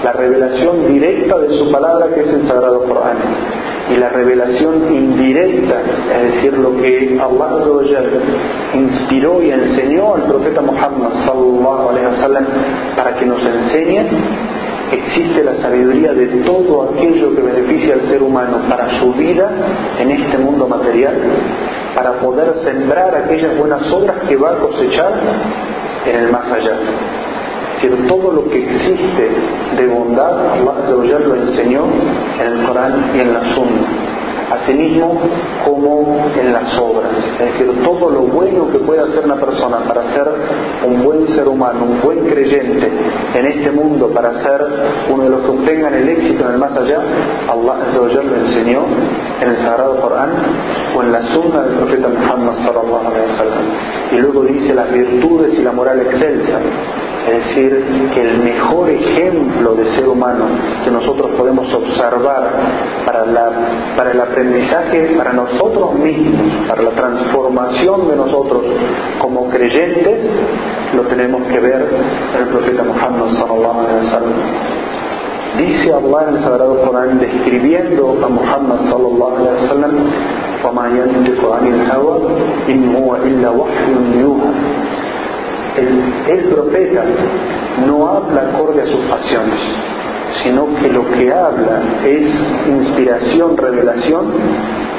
la 0.05 0.13
revelación 0.13 0.87
directa 0.87 1.39
de 1.39 1.59
su 1.59 1.71
palabra 1.73 2.09
que 2.15 2.21
es 2.21 2.29
el 2.29 2.47
Sagrado 2.47 2.83
Corán 2.83 3.17
y 3.91 3.97
la 3.97 4.09
revelación 4.11 4.95
indirecta, 4.95 5.81
es 6.17 6.35
decir, 6.35 6.57
lo 6.59 6.77
que 6.77 7.19
Allah 7.21 7.63
inspiró 8.75 9.43
y 9.43 9.51
enseñó 9.51 10.15
al 10.15 10.23
profeta 10.23 10.61
Muhammad 10.61 11.13
sallallahu 11.27 11.89
wasallam 11.89 12.47
para 12.97 13.17
que 13.17 13.27
nos 13.27 13.43
enseñe, 13.43 14.07
existe 14.93 15.43
la 15.43 15.57
sabiduría 15.63 16.13
de 16.13 16.27
todo 16.45 16.91
aquello 16.91 17.35
que 17.35 17.43
beneficia 17.43 17.95
al 17.95 18.07
ser 18.09 18.23
humano 18.23 18.63
para 18.69 19.01
su 19.01 19.13
vida 19.13 19.51
en 19.99 20.11
este 20.11 20.39
mundo 20.39 20.67
material, 20.69 21.15
para 21.95 22.13
poder 22.19 22.55
sembrar 22.65 23.15
aquellas 23.15 23.57
buenas 23.59 23.91
obras 23.91 24.17
que 24.29 24.37
va 24.37 24.53
a 24.53 24.59
cosechar 24.59 25.13
en 26.07 26.17
el 26.17 26.31
más 26.31 26.51
allá 26.53 26.79
decir, 27.83 28.07
todo 28.07 28.31
lo 28.33 28.49
que 28.49 28.59
existe 28.59 29.31
de 29.77 29.87
bondad, 29.89 30.53
Allah 30.53 31.19
lo 31.19 31.35
enseñó 31.35 31.85
en 32.41 32.47
el 32.47 32.67
Corán 32.67 33.11
y 33.15 33.21
en 33.21 33.33
la 33.33 33.55
Sunna. 33.55 34.12
Asimismo, 34.53 35.19
como 35.65 36.27
en 36.39 36.53
las 36.53 36.79
obras. 36.79 37.11
Es 37.41 37.53
decir, 37.53 37.83
todo 37.83 38.11
lo 38.11 38.21
bueno 38.23 38.69
que 38.71 38.81
puede 38.81 39.01
hacer 39.01 39.25
una 39.25 39.37
persona 39.37 39.79
para 39.89 40.13
ser 40.13 40.29
un 40.87 41.03
buen 41.03 41.27
ser 41.29 41.49
humano, 41.49 41.85
un 41.85 42.01
buen 42.03 42.27
creyente 42.29 42.91
en 43.35 43.47
este 43.47 43.71
mundo, 43.71 44.09
para 44.09 44.43
ser 44.43 44.61
uno 45.11 45.25
de 45.25 45.31
los 45.31 45.41
que 45.41 45.49
obtengan 45.49 45.95
el 45.95 46.09
éxito 46.09 46.45
en 46.45 46.53
el 46.53 46.59
más 46.59 46.77
allá, 46.77 47.01
Allah 47.49 47.77
lo 47.95 48.37
enseñó 48.37 48.83
en 49.41 49.49
el 49.49 49.57
Sagrado 49.57 50.01
Corán 50.01 50.31
o 50.97 51.03
en 51.03 51.13
la 51.13 51.23
Sunna 51.33 51.63
del 51.63 51.79
profeta 51.79 52.09
Muhammad 52.09 52.55
sallallahu. 52.67 53.13
Y 54.13 54.17
luego 54.17 54.43
dice 54.43 54.75
las 54.75 54.93
virtudes 54.93 55.59
y 55.59 55.63
la 55.63 55.73
moral 55.73 56.01
excelsa 56.01 56.59
es 57.29 57.47
decir, 57.47 57.85
que 58.15 58.21
el 58.21 58.39
mejor 58.43 58.91
ejemplo 58.91 59.75
de 59.75 59.87
ser 59.95 60.09
humano 60.09 60.45
que 60.85 60.91
nosotros 60.91 61.31
podemos 61.37 61.73
observar 61.73 62.51
para, 63.07 63.25
la, 63.27 63.51
para 63.97 64.11
el 64.11 64.21
aprendizaje 64.21 64.42
para 65.18 65.34
nosotros 65.34 65.96
mismos, 66.00 66.68
para 66.68 66.82
la 66.82 66.92
transformación 66.92 68.08
de 68.10 68.16
nosotros 68.16 68.64
como 69.20 69.50
creyentes, 69.50 70.30
lo 70.96 71.04
tenemos 71.04 71.42
que 71.52 71.60
ver 71.60 71.88
en 72.36 72.42
el 72.42 72.48
profeta 72.50 72.84
Muhammad 72.84 73.28
sallallahu 73.40 73.80
alaihi 73.80 74.06
wasallam. 74.06 74.34
Dice 75.58 75.94
Allah 75.94 76.30
en 76.30 76.36
el 76.36 76.44
Sagrado 76.44 76.82
Corán 76.84 77.20
describiendo 77.20 78.18
a 78.24 78.30
Muhammad 78.30 78.80
sallallahu 78.90 79.36
alaihi 79.38 79.64
wasallam 79.64 79.94
وما 80.66 80.88
ينطق 80.88 81.54
عن 81.54 81.68
الهوى 81.68 82.18
إن 82.70 82.96
هو 82.96 83.16
إلا 83.16 83.50
وحي 83.50 83.94
يوحى 84.20 84.52
el, 85.78 86.50
profeta 86.50 87.04
no 87.86 88.08
habla 88.08 88.42
acorde 88.50 88.82
a 88.82 88.88
sus 88.88 89.06
pasiones, 89.06 89.60
sino 90.43 90.75
que 90.77 90.89
lo 90.89 91.07
que 91.11 91.33
habla 91.33 91.83
es 92.05 92.33
inspiración, 92.69 93.57
revelación 93.57 94.33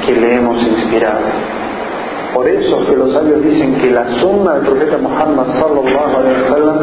que 0.06 0.12
le 0.12 0.36
hemos 0.36 0.62
inspirado. 0.62 1.24
Por 2.34 2.48
eso 2.48 2.84
que 2.86 2.96
los 2.96 3.12
sabios 3.12 3.42
dicen 3.42 3.76
que 3.76 3.90
la 3.90 4.20
suma 4.20 4.54
del 4.54 4.66
profeta 4.66 4.98
Muhammad 4.98 5.46
sallallahu 5.60 6.16
alaihi 6.16 6.42
wasallam 6.42 6.78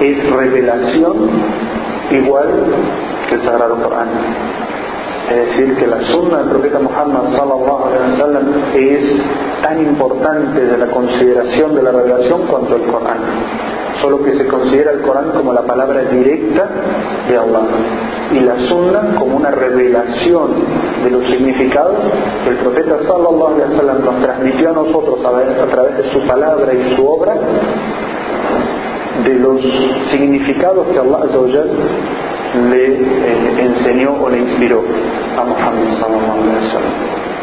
es 0.00 0.30
revelación 0.30 1.16
igual 2.10 2.48
que 3.28 3.34
el 3.34 3.42
Sagrado 3.42 3.76
Corán. 3.82 4.08
Es 5.28 5.36
decir, 5.48 5.76
que 5.76 5.86
la 5.86 6.00
sunna 6.02 6.38
del 6.38 6.48
profeta 6.48 6.78
Muhammad 6.78 7.36
sallallahu 7.36 7.84
alaihi 7.84 8.12
wasallam 8.12 8.46
es 8.74 9.04
tan 9.66 9.82
importante 9.82 10.64
de 10.64 10.78
la 10.78 10.86
consideración 10.86 11.74
de 11.74 11.82
la 11.82 11.90
revelación 11.90 12.46
cuanto 12.46 12.76
el 12.76 12.82
Corán. 12.82 13.18
Solo 14.00 14.22
que 14.22 14.36
se 14.36 14.46
considera 14.46 14.92
el 14.92 15.00
Corán 15.00 15.32
como 15.32 15.52
la 15.52 15.62
palabra 15.62 16.02
directa 16.02 16.68
de 17.28 17.36
Allah 17.36 17.62
y 18.32 18.40
la 18.40 18.56
sunna 18.68 19.16
como 19.18 19.36
una 19.36 19.50
revelación 19.50 20.50
de 21.02 21.10
los 21.10 21.26
significados 21.30 21.96
que 22.44 22.50
el 22.50 22.56
profeta 22.58 22.98
sallallahu 23.08 23.54
alaihi 23.54 23.72
wasallam 23.72 24.04
nos 24.04 24.22
transmitió 24.22 24.70
a 24.70 24.72
nosotros 24.72 25.18
a 25.24 25.66
través 25.66 25.96
de 25.96 26.12
su 26.12 26.20
palabra 26.28 26.72
y 26.72 26.94
su 26.94 27.04
obra 27.04 27.34
de 29.24 29.34
los 29.34 29.60
significados 30.12 30.86
que 30.88 30.98
Allah 30.98 31.64
le 32.70 32.86
eh, 32.86 33.62
enseñó 33.62 34.14
o 34.22 34.30
le 34.30 34.38
inspiró 34.38 34.82
a 35.36 35.44
Muhammad 35.44 36.00
sallallahu 36.00 36.42
alaihi 36.42 36.66
wasallam. 36.66 37.35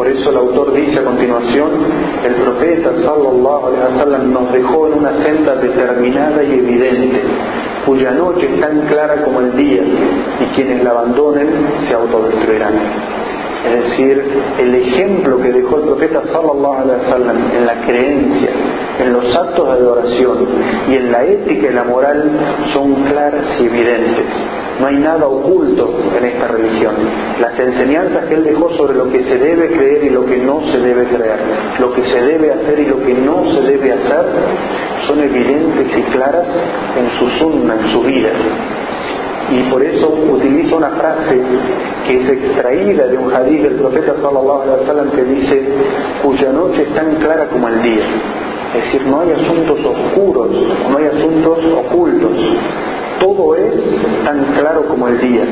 Por 0.00 0.08
eso 0.08 0.30
el 0.30 0.36
autor 0.38 0.72
dice 0.72 0.98
a 0.98 1.04
continuación, 1.04 1.72
el 2.24 2.34
profeta 2.36 2.90
sallallahu 3.04 3.66
alaihi 3.66 3.82
wasallam 3.92 4.32
nos 4.32 4.50
dejó 4.50 4.86
en 4.86 4.94
una 4.94 5.12
senda 5.22 5.56
determinada 5.56 6.42
y 6.42 6.52
evidente, 6.58 7.20
cuya 7.84 8.10
noche 8.12 8.48
es 8.50 8.60
tan 8.62 8.80
clara 8.86 9.22
como 9.22 9.40
el 9.40 9.54
día, 9.54 9.82
y 10.40 10.44
quienes 10.54 10.82
la 10.82 10.92
abandonen 10.92 11.48
se 11.86 11.92
autodestruirán. 11.92 12.72
Es 13.66 13.90
decir, 13.90 14.24
el 14.58 14.74
ejemplo 14.74 15.38
que 15.38 15.52
dejó 15.52 15.76
el 15.76 15.82
profeta 15.82 16.22
sallallahu 16.32 16.80
alaihi 16.80 17.02
wasallam 17.04 17.36
en 17.58 17.66
la 17.66 17.74
creencia, 17.84 18.50
en 19.04 19.12
los 19.12 19.36
actos 19.36 19.66
de 19.66 19.72
adoración 19.72 20.38
y 20.88 20.94
en 20.94 21.12
la 21.12 21.24
ética 21.24 21.68
y 21.68 21.74
la 21.74 21.84
moral 21.84 22.30
son 22.72 22.94
claras 23.04 23.44
y 23.60 23.66
evidentes. 23.66 24.24
No 24.80 24.86
hay 24.86 24.96
nada 24.96 25.26
oculto 25.26 25.90
en 26.16 26.24
esta 26.24 26.48
religión. 26.48 26.94
Las 27.38 27.58
enseñanzas 27.58 28.24
que 28.24 28.34
él 28.34 28.44
dejó 28.44 28.70
sobre 28.76 28.94
lo 28.94 29.10
que 29.10 29.22
se 29.24 29.36
debe 29.36 29.68
creer 29.68 30.04
y 30.04 30.10
lo 30.10 30.24
que 30.24 30.38
no 30.38 30.62
se 30.72 30.78
debe 30.78 31.04
creer, 31.04 31.38
lo 31.78 31.92
que 31.92 32.02
se 32.02 32.20
debe 32.22 32.50
hacer 32.50 32.78
y 32.78 32.86
lo 32.86 32.98
que 33.02 33.14
no 33.14 33.52
se 33.52 33.60
debe 33.60 33.92
hacer, 33.92 34.24
son 35.06 35.20
evidentes 35.20 35.86
y 35.96 36.02
claras 36.12 36.46
en 36.98 37.18
su 37.18 37.28
sunna, 37.38 37.74
en 37.74 37.92
su 37.92 38.02
vida. 38.02 38.30
Y 39.50 39.62
por 39.70 39.82
eso 39.82 40.08
utiliza 40.08 40.76
una 40.76 40.90
frase 40.90 41.42
que 42.06 42.20
es 42.22 42.28
extraída 42.30 43.06
de 43.06 43.18
un 43.18 43.34
hadith 43.34 43.62
del 43.62 43.74
profeta 43.74 44.14
sallallahu 44.16 44.62
alaihi 44.62 44.80
wasallam 44.80 45.10
que 45.10 45.24
dice 45.24 45.68
cuya 46.22 46.52
noche 46.52 46.82
es 46.82 46.94
tan 46.94 47.16
clara 47.16 47.48
como 47.48 47.68
el 47.68 47.82
día 47.82 48.04
es 48.74 48.84
decir 48.84 49.02
no 49.06 49.20
hay 49.20 49.32
asuntos 49.32 49.78
oscuros 49.84 50.50
no 50.88 50.98
hay 50.98 51.06
asuntos 51.06 51.58
ocultos 51.74 52.30
todo 53.20 53.54
es 53.54 53.74
tan 54.24 54.42
claro 54.58 54.86
como 54.86 55.06
el 55.06 55.20
día 55.20 55.44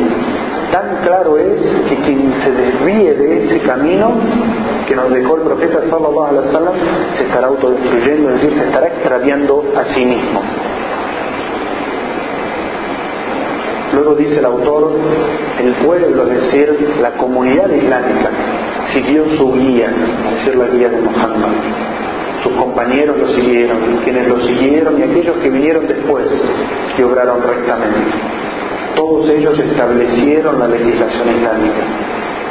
tan 0.73 1.05
claro 1.05 1.39
es 1.39 1.61
que 1.89 1.97
quien 2.05 2.35
se 2.43 2.51
desvíe 2.51 3.15
de 3.15 3.45
ese 3.45 3.61
camino 3.61 4.11
que 4.87 4.97
nos 4.97 5.11
dejó 5.13 5.37
el 5.37 5.43
profeta 5.43 5.81
sallallahu 5.89 6.27
alaihi 6.27 6.47
wasallam 6.49 6.75
se 7.17 7.25
estará 7.25 7.47
autodestruyendo 7.47 8.31
es 8.31 8.41
decir 8.41 8.59
se 8.59 8.65
estará 8.67 8.87
extraviando 8.89 9.65
a 9.77 9.85
sí 9.95 10.05
mismo 10.05 10.43
Luego 13.93 14.15
dice 14.17 14.39
el 14.39 14.45
autor, 14.45 14.93
el 15.61 15.73
pueblo, 15.85 16.31
es 16.31 16.43
decir, 16.43 16.97
la 17.01 17.13
comunidad 17.13 17.71
islámica, 17.71 18.31
siguió 18.93 19.25
su 19.37 19.53
guía, 19.55 19.91
es 20.29 20.35
decir, 20.37 20.57
la 20.57 20.67
guía 20.67 20.89
de 20.91 21.01
Muhammad. 21.01 21.49
Sus 22.43 22.53
compañeros 22.53 23.17
lo 23.19 23.29
siguieron, 23.35 23.79
quienes 24.05 24.29
lo 24.29 24.41
siguieron 24.41 24.99
y 24.99 25.03
aquellos 25.03 25.37
que 25.39 25.51
vinieron 25.51 25.87
después 25.87 26.27
y 26.97 27.03
obraron 27.03 27.43
rectamente. 27.43 28.01
Todos 28.95 29.29
ellos 29.31 29.59
establecieron 29.59 30.59
la 30.59 30.69
legislación 30.69 31.29
islámica. 31.37 31.83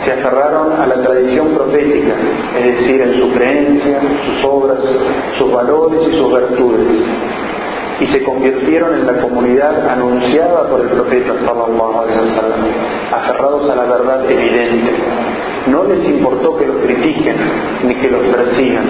Se 0.05 0.11
aferraron 0.13 0.73
a 0.73 0.85
la 0.85 1.01
tradición 1.03 1.49
profética, 1.55 2.13
es 2.57 2.79
decir, 2.79 3.01
en 3.01 3.19
su 3.19 3.31
creencia, 3.33 3.99
sus 4.25 4.45
obras, 4.45 4.77
sus 5.37 5.51
valores 5.51 6.01
y 6.07 6.17
sus 6.17 6.33
virtudes 6.33 7.01
y 7.99 8.05
se 8.07 8.23
convirtieron 8.23 8.93
en 8.93 9.07
la 9.07 9.21
comunidad 9.21 9.89
anunciada 9.89 10.69
por 10.69 10.81
el 10.81 10.87
profeta 10.87 11.33
sallallahu 11.45 12.03
aferrados 13.11 13.69
a 13.71 13.75
la 13.75 13.83
verdad 13.85 14.31
evidente. 14.31 14.91
No 15.71 15.83
les 15.83 16.07
importó 16.07 16.57
que 16.57 16.65
los 16.65 16.77
critiquen 16.77 17.35
ni 17.85 17.95
que 17.95 18.09
los 18.09 18.23
persigan, 18.27 18.85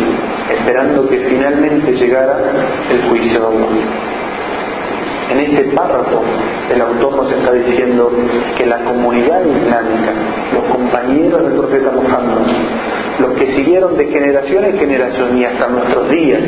esperando 0.51 1.07
que 1.07 1.19
finalmente 1.19 1.91
llegara 1.93 2.39
el 2.91 3.09
juicio 3.09 3.39
de 3.41 3.47
Allah. 3.47 3.67
En 5.31 5.39
este 5.39 5.63
párrafo 5.75 6.21
el 6.71 6.81
autor 6.81 7.15
nos 7.15 7.31
está 7.31 7.51
diciendo 7.51 8.11
que 8.57 8.65
la 8.65 8.77
comunidad 8.83 9.41
islámica, 9.41 10.13
los 10.53 10.63
compañeros 10.65 11.43
del 11.43 11.53
profeta 11.53 11.91
Muhammad, 11.91 12.47
los 13.19 13.33
que 13.33 13.55
siguieron 13.55 13.97
de 13.97 14.05
generación 14.05 14.65
en 14.65 14.77
generación 14.77 15.37
y 15.37 15.43
hasta 15.43 15.67
nuestros 15.67 16.09
días, 16.09 16.41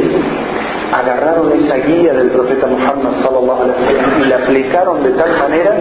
agarraron 0.93 1.51
esa 1.53 1.75
guía 1.75 2.13
del 2.13 2.29
profeta 2.29 2.67
Muhammad 2.67 3.11
y 4.21 4.27
la 4.27 4.35
aplicaron 4.37 5.03
de 5.03 5.11
tal 5.11 5.37
manera 5.37 5.77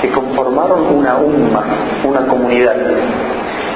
que 0.00 0.10
conformaron 0.10 0.96
una 0.96 1.16
umma, 1.16 1.64
una 2.04 2.26
comunidad 2.26 2.76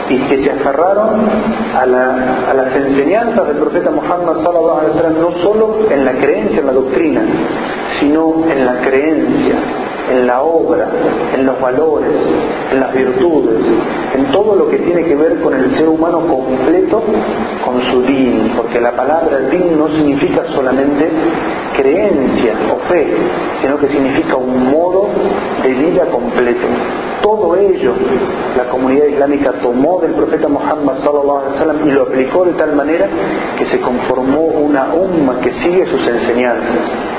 y 0.08 0.18
que 0.28 0.44
se 0.44 0.52
aferraron 0.52 1.28
a, 1.74 1.86
las 1.86 2.76
enseñanzas 2.76 3.46
del 3.48 3.56
profeta 3.56 3.90
Muhammad 3.90 4.42
sallallahu 4.42 4.78
alaihi 4.78 4.96
wasallam 4.96 5.20
no 5.20 5.30
solo 5.42 5.90
en 5.90 6.04
la 6.04 6.12
creencia, 6.12 6.60
en 6.60 6.66
la 6.66 6.72
doctrina, 6.72 7.22
sino 8.00 8.44
en 8.50 8.66
la 8.66 8.80
creencia, 8.80 9.56
en 10.10 10.26
la 10.26 10.42
obra, 10.42 10.88
en 11.34 11.46
los 11.46 11.60
valores, 11.60 12.10
en 12.72 12.80
las 12.80 12.92
virtudes, 12.94 13.60
en 14.14 14.26
todo 14.32 14.56
lo 14.56 14.68
que 14.68 14.78
tiene 14.78 15.04
que 15.04 15.14
ver 15.14 15.40
con 15.40 15.54
el 15.54 15.74
ser 15.76 15.88
humano 15.88 16.26
completo, 16.26 17.02
con 17.64 17.82
su 17.90 18.02
din, 18.02 18.52
porque 18.56 18.80
la 18.80 18.92
palabra 18.92 19.38
din 19.50 19.78
no 19.78 19.88
significa 19.88 20.44
solamente 20.54 21.08
creencia 21.76 22.54
o 22.72 22.88
fe, 22.88 23.06
sino 23.60 23.78
que 23.78 23.88
significa 23.88 24.36
un 24.36 24.70
modo 24.70 25.08
de 25.62 25.70
vida 25.70 26.06
completo. 26.06 26.66
Todo 27.22 27.56
ello 27.56 27.92
la 28.56 28.64
comunidad 28.64 29.06
islámica 29.06 29.52
tomó 29.62 30.00
del 30.00 30.12
profeta 30.12 30.48
Muhammad 30.48 30.96
sallallahu 31.04 31.38
alaihi 31.38 31.52
wasallam 31.52 31.88
y 31.88 31.92
lo 31.92 32.02
aplicó 32.02 32.44
de 32.44 32.52
tal 32.52 32.74
manera 32.74 33.08
que 33.58 33.66
se 33.66 33.80
conformó 33.80 34.40
una 34.40 34.94
umma 34.94 35.40
que 35.40 35.52
sigue 35.62 35.86
sus 35.86 36.06
enseñanzas 36.06 37.17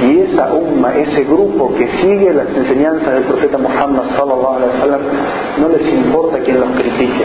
y 0.00 0.20
esa 0.20 0.52
umma, 0.52 0.92
ese 0.94 1.24
grupo 1.24 1.72
que 1.74 1.88
sigue 2.02 2.32
las 2.32 2.48
enseñanzas 2.48 3.14
del 3.14 3.24
profeta 3.24 3.58
Muhammad 3.58 4.04
sallallahu 4.16 4.56
alaihi 4.56 4.72
wasallam, 4.74 5.00
no 5.60 5.68
les 5.68 5.94
importa 5.94 6.40
quien 6.40 6.60
los 6.60 6.70
critique. 6.70 7.24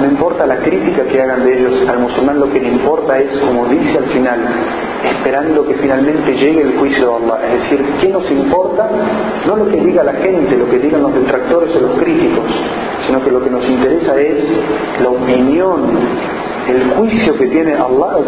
No 0.00 0.06
importa 0.06 0.44
la 0.46 0.56
crítica 0.58 1.04
que 1.04 1.22
hagan 1.22 1.44
de 1.44 1.56
ellos 1.56 1.88
al 1.88 2.00
musulmán, 2.00 2.40
lo 2.40 2.52
que 2.52 2.60
le 2.60 2.68
importa 2.68 3.16
es, 3.18 3.38
como 3.38 3.66
dice 3.66 3.98
al 3.98 4.06
final, 4.06 4.40
esperando 5.04 5.64
que 5.66 5.74
finalmente 5.74 6.32
llegue 6.36 6.62
el 6.62 6.78
juicio 6.78 7.06
de 7.06 7.24
Allah. 7.24 7.38
Es 7.46 7.62
decir, 7.62 7.86
¿qué 8.00 8.08
nos 8.08 8.28
importa? 8.30 8.88
No 9.46 9.56
lo 9.56 9.68
que 9.70 9.80
diga 9.80 10.02
la 10.02 10.14
gente, 10.14 10.56
lo 10.56 10.68
que 10.68 10.78
digan 10.78 11.02
los 11.02 11.14
detractores 11.14 11.76
o 11.76 11.80
los 11.80 11.98
críticos, 12.00 12.44
sino 13.06 13.22
que 13.22 13.30
lo 13.30 13.40
que 13.42 13.50
nos 13.50 13.64
interesa 13.68 14.18
es 14.18 14.44
la 15.00 15.10
opinión, 15.10 15.82
el 16.68 16.94
juicio 16.94 17.36
que 17.36 17.46
tiene 17.48 17.74
Allah 17.74 18.18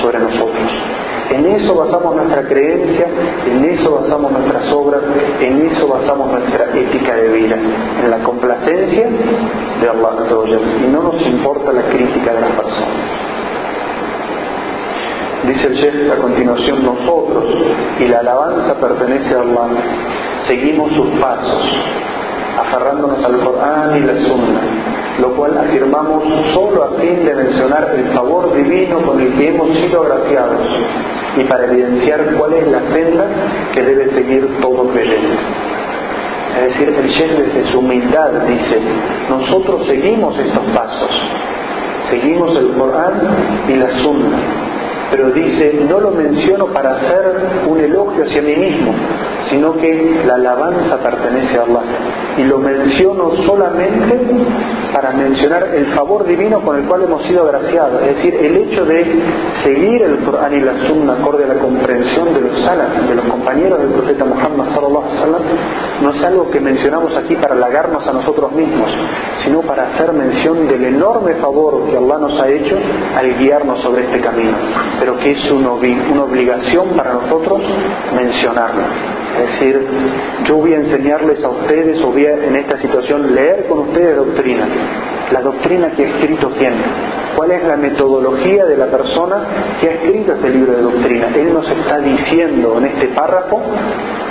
sobre 0.00 0.18
nosotros. 0.18 0.70
En 1.30 1.46
eso 1.46 1.74
basamos 1.74 2.14
nuestra 2.14 2.42
creencia, 2.46 3.06
en 3.50 3.64
eso 3.64 4.02
basamos 4.02 4.32
nuestras 4.32 4.70
obras, 4.72 5.00
en 5.40 5.66
eso 5.66 5.88
basamos 5.88 6.30
nuestra 6.30 6.66
ética 6.76 7.16
de 7.16 7.28
vida, 7.28 7.56
en 8.02 8.10
la 8.10 8.18
complacencia 8.18 9.06
de 9.80 9.88
Allah 9.88 10.12
y 10.84 10.92
no 10.92 11.02
nos 11.02 11.22
importa 11.22 11.72
la 11.72 11.82
crítica 11.82 12.34
de 12.34 12.40
las 12.40 12.50
personas. 12.50 13.32
Dice 15.46 15.66
el 15.66 15.74
Sheikh 15.74 16.12
a 16.12 16.16
continuación, 16.16 16.84
nosotros 16.84 17.44
y 17.98 18.08
la 18.08 18.20
alabanza 18.20 18.74
pertenece 18.74 19.34
a 19.34 19.40
Allah, 19.40 19.68
seguimos 20.46 20.92
sus 20.92 21.08
pasos, 21.18 21.62
aferrándonos 22.58 23.24
al 23.24 23.38
Corán 23.38 23.96
y 23.96 24.00
la 24.00 24.12
Sunna, 24.20 24.60
lo 25.20 25.34
cual 25.34 25.56
afirmamos 25.58 26.24
solo 26.54 26.84
a 26.84 27.00
fin 27.00 27.24
de 27.24 27.34
mencionar 27.34 27.94
el 27.94 28.14
favor 28.14 28.54
divino 28.54 29.02
con 29.02 29.20
el 29.20 29.32
que 29.34 29.48
hemos 29.48 29.76
sido 29.78 30.02
agraciados 30.02 30.60
y 31.36 31.44
para 31.44 31.64
evidenciar 31.64 32.34
cuál 32.38 32.54
es 32.54 32.66
la 32.68 32.80
senda 32.92 33.26
que 33.74 33.82
debe 33.82 34.10
seguir 34.10 34.60
todo 34.60 34.88
creyente. 34.88 35.38
Es 36.56 36.64
decir, 36.64 36.88
el 36.88 37.08
Sheikh 37.08 37.32
desde 37.32 37.72
su 37.72 37.78
humildad 37.78 38.30
dice, 38.46 38.80
nosotros 39.30 39.86
seguimos 39.86 40.38
estos 40.38 40.64
pasos, 40.74 41.10
seguimos 42.10 42.54
el 42.56 42.72
Corán 42.72 43.20
y 43.68 43.74
la 43.74 43.88
Sunna, 44.02 44.38
pero 45.12 45.30
dice, 45.30 45.84
no 45.86 46.00
lo 46.00 46.10
menciono 46.10 46.68
para 46.68 46.96
hacer 46.96 47.66
un 47.68 47.78
elogio 47.78 48.24
hacia 48.24 48.40
mí 48.40 48.56
mismo, 48.56 48.94
sino 49.50 49.74
que 49.74 50.22
la 50.26 50.36
alabanza 50.36 50.96
pertenece 50.96 51.58
a 51.58 51.64
Allah. 51.64 51.82
Y 52.38 52.44
lo 52.44 52.58
menciono 52.58 53.30
solamente 53.44 54.18
para 54.94 55.12
mencionar 55.12 55.64
el 55.74 55.86
favor 55.94 56.26
divino 56.26 56.62
con 56.62 56.78
el 56.78 56.88
cual 56.88 57.02
hemos 57.02 57.22
sido 57.24 57.42
agraciados. 57.42 58.00
Es 58.02 58.16
decir, 58.16 58.34
el 58.36 58.56
hecho 58.56 58.86
de 58.86 59.04
seguir 59.62 60.02
el 60.02 60.18
Corán 60.24 60.54
y 60.54 60.60
la 60.60 60.88
Sunna 60.88 61.12
acorde 61.12 61.44
a 61.44 61.48
la 61.48 61.60
comprensión 61.60 62.32
de 62.32 62.40
los 62.40 62.62
salas, 62.64 63.06
de 63.06 63.14
los 63.14 63.24
compañeros 63.26 63.80
del 63.80 63.90
profeta 63.90 64.24
Muhammad 64.24 64.74
sallallahu 64.74 65.04
alaihi 65.04 65.18
wasallam, 65.18 65.42
no 66.02 66.10
es 66.10 66.24
algo 66.24 66.50
que 66.50 66.60
mencionamos 66.60 67.14
aquí 67.16 67.36
para 67.36 67.54
halagarnos 67.54 68.06
a 68.06 68.12
nosotros 68.12 68.50
mismos, 68.52 68.90
sino 69.44 69.60
para 69.60 69.88
hacer 69.88 70.10
mención 70.14 70.66
del 70.68 70.84
enorme 70.84 71.34
favor 71.34 71.86
que 71.90 71.98
Allah 71.98 72.16
nos 72.18 72.40
ha 72.40 72.48
hecho 72.48 72.78
al 73.14 73.38
guiarnos 73.38 73.82
sobre 73.82 74.04
este 74.04 74.20
camino 74.20 74.56
pero 75.02 75.18
que 75.18 75.32
es 75.32 75.50
una, 75.50 75.72
obligación 75.72 76.90
para 76.90 77.14
nosotros 77.14 77.60
mencionarlo. 78.14 78.82
Es 79.36 79.50
decir, 79.50 79.84
yo 80.44 80.58
voy 80.58 80.74
a 80.74 80.76
enseñarles 80.76 81.42
a 81.42 81.48
ustedes, 81.48 82.00
o 82.02 82.12
voy 82.12 82.24
a, 82.24 82.34
en 82.34 82.54
esta 82.54 82.80
situación 82.80 83.34
leer 83.34 83.66
con 83.66 83.80
ustedes 83.80 84.14
doctrina. 84.14 84.64
La 85.32 85.40
doctrina 85.40 85.90
que 85.96 86.04
ha 86.04 86.08
escrito 86.08 86.52
quién. 86.56 86.74
¿Cuál 87.34 87.50
es 87.50 87.64
la 87.64 87.76
metodología 87.76 88.64
de 88.64 88.76
la 88.76 88.86
persona 88.86 89.44
que 89.80 89.88
ha 89.88 89.92
escrito 89.94 90.34
este 90.34 90.50
libro 90.50 90.72
de 90.72 90.82
doctrina? 90.82 91.30
Él 91.34 91.52
nos 91.52 91.68
está 91.68 91.98
diciendo 91.98 92.78
en 92.78 92.84
este 92.86 93.08
párrafo 93.08 93.60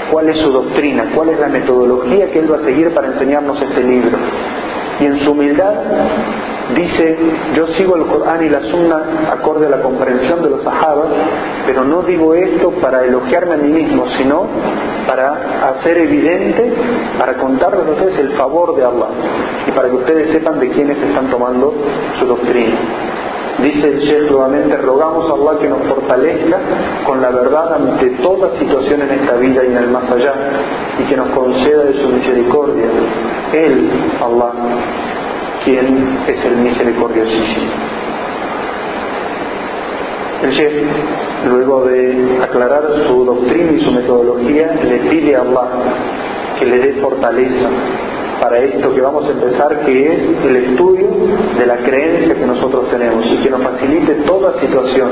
cuál 0.10 0.30
es 0.30 0.38
su 0.38 0.52
doctrina, 0.52 1.12
cuál 1.14 1.32
es 1.32 1.40
la 1.40 1.50
metodología 1.50 2.32
que 2.32 2.40
él 2.40 2.50
va 2.50 2.60
a 2.60 2.64
seguir 2.64 2.94
para 2.94 3.08
enseñarnos 3.08 3.62
este 3.62 3.84
libro. 3.84 4.18
Y 5.02 5.06
en 5.06 5.20
su 5.24 5.32
humildad 5.32 5.74
dice, 6.76 7.18
yo 7.56 7.68
sigo 7.74 7.96
el 7.96 8.06
Corán 8.06 8.46
y 8.46 8.50
la 8.50 8.62
Sunna 8.62 9.32
acorde 9.32 9.66
a 9.66 9.70
la 9.70 9.82
comprensión 9.82 10.44
de 10.44 10.50
los 10.52 10.64
sahabas, 10.64 11.08
pero 11.66 11.84
no 11.84 12.04
digo 12.04 12.34
esto 12.36 12.72
para 12.82 13.04
elogiarme 13.04 13.56
a 13.56 13.58
mí 13.58 13.70
mismo, 13.70 14.06
sino 14.18 14.46
para 15.08 15.70
hacer 15.70 15.98
evidente, 15.98 16.72
para 17.18 17.34
contarles 17.34 17.88
a 17.88 17.92
ustedes 17.92 18.20
el 18.20 18.32
favor 18.34 18.76
de 18.76 18.86
Allah 18.86 19.08
y 19.68 19.72
para 19.72 19.90
que 19.90 19.96
ustedes 19.96 20.32
sepan 20.32 20.60
de 20.60 20.70
quiénes 20.70 20.98
están 21.02 21.30
tomando 21.30 21.74
su 22.20 22.26
doctrina. 22.26 22.76
Dice 23.64 23.88
el 23.88 24.00
Sheikh 24.00 24.32
nuevamente, 24.32 24.76
rogamos 24.78 25.30
a 25.30 25.34
Allah 25.34 25.60
que 25.60 25.70
nos 25.70 25.84
fortalezca 25.84 26.58
con 27.06 27.22
la 27.22 27.30
verdad 27.30 27.76
ante 27.76 28.10
toda 28.22 28.58
situación 28.58 29.02
en 29.02 29.12
esta 29.12 29.36
vida 29.36 29.64
y 29.64 29.68
en 29.68 29.78
el 29.78 29.88
más 29.90 30.10
allá, 30.12 30.34
y 31.00 31.04
que 31.04 31.16
nos 31.16 31.30
conceda 31.30 31.84
de 31.84 31.94
su 32.02 32.08
misericordia. 32.10 32.88
Él, 33.54 33.90
Allah, 34.20 34.54
quien 35.64 36.18
es 36.28 36.46
el 36.46 36.56
misericordiosísimo. 36.58 37.72
El 40.42 40.58
chef, 40.58 40.74
luego 41.48 41.86
de 41.86 42.40
aclarar 42.42 42.84
su 43.08 43.26
doctrina 43.26 43.74
y 43.74 43.82
su 43.82 43.92
metodología, 43.92 44.74
le 44.84 44.98
pide 45.10 45.36
a 45.36 45.42
Allah 45.42 45.68
que 46.58 46.66
le 46.66 46.80
dé 46.80 46.94
fortaleza 47.02 47.70
para 48.42 48.58
esto 48.58 48.94
que 48.94 49.02
vamos 49.02 49.24
a 49.26 49.32
empezar, 49.32 49.86
que 49.86 50.14
es 50.14 50.46
el 50.46 50.56
estudio 50.56 51.10
de 51.60 51.66
la 51.68 51.78
creencia 51.78 52.34
que 52.34 52.46
nosotros 52.46 52.90
tenemos 52.90 53.24
y 53.28 53.38
que 53.38 53.52
nos 53.52 53.62
facilite 53.62 54.14
toda 54.26 54.60
situación, 54.60 55.12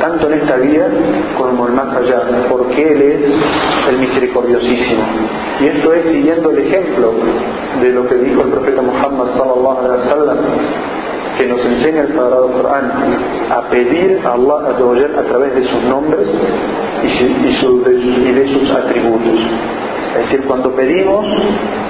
tanto 0.00 0.26
en 0.30 0.40
esta 0.40 0.56
vida 0.56 0.88
como 1.36 1.68
en 1.68 1.74
más 1.74 1.94
allá, 1.94 2.22
porque 2.48 2.92
Él 2.92 3.02
es 3.02 3.90
el 3.90 3.98
misericordiosísimo. 3.98 5.02
Y 5.60 5.66
esto 5.66 5.92
es 5.92 6.12
siguiendo 6.12 6.50
el 6.50 6.58
ejemplo 6.66 7.12
de 7.80 7.90
lo 7.90 8.08
que 8.08 8.14
dijo 8.16 8.40
el 8.40 8.48
profeta 8.48 8.80
Muhammad 8.80 9.36
sallallahu 9.36 9.78
alaihi 9.78 10.08
wasallam 10.08 10.38
que 11.38 11.46
nos 11.46 11.64
enseña 11.64 12.02
el 12.02 12.08
Sagrado 12.08 12.52
Corán 12.52 12.92
a 13.50 13.68
pedir 13.68 14.20
a 14.24 14.32
Allah 14.32 14.70
a 14.70 15.22
través 15.22 15.54
de 15.54 15.62
sus 15.62 15.82
nombres 15.84 16.28
y 17.04 18.32
de 18.32 18.48
sus 18.48 18.70
atributos. 18.70 19.40
Es 20.12 20.30
decir, 20.30 20.44
cuando 20.46 20.70
pedimos 20.72 21.24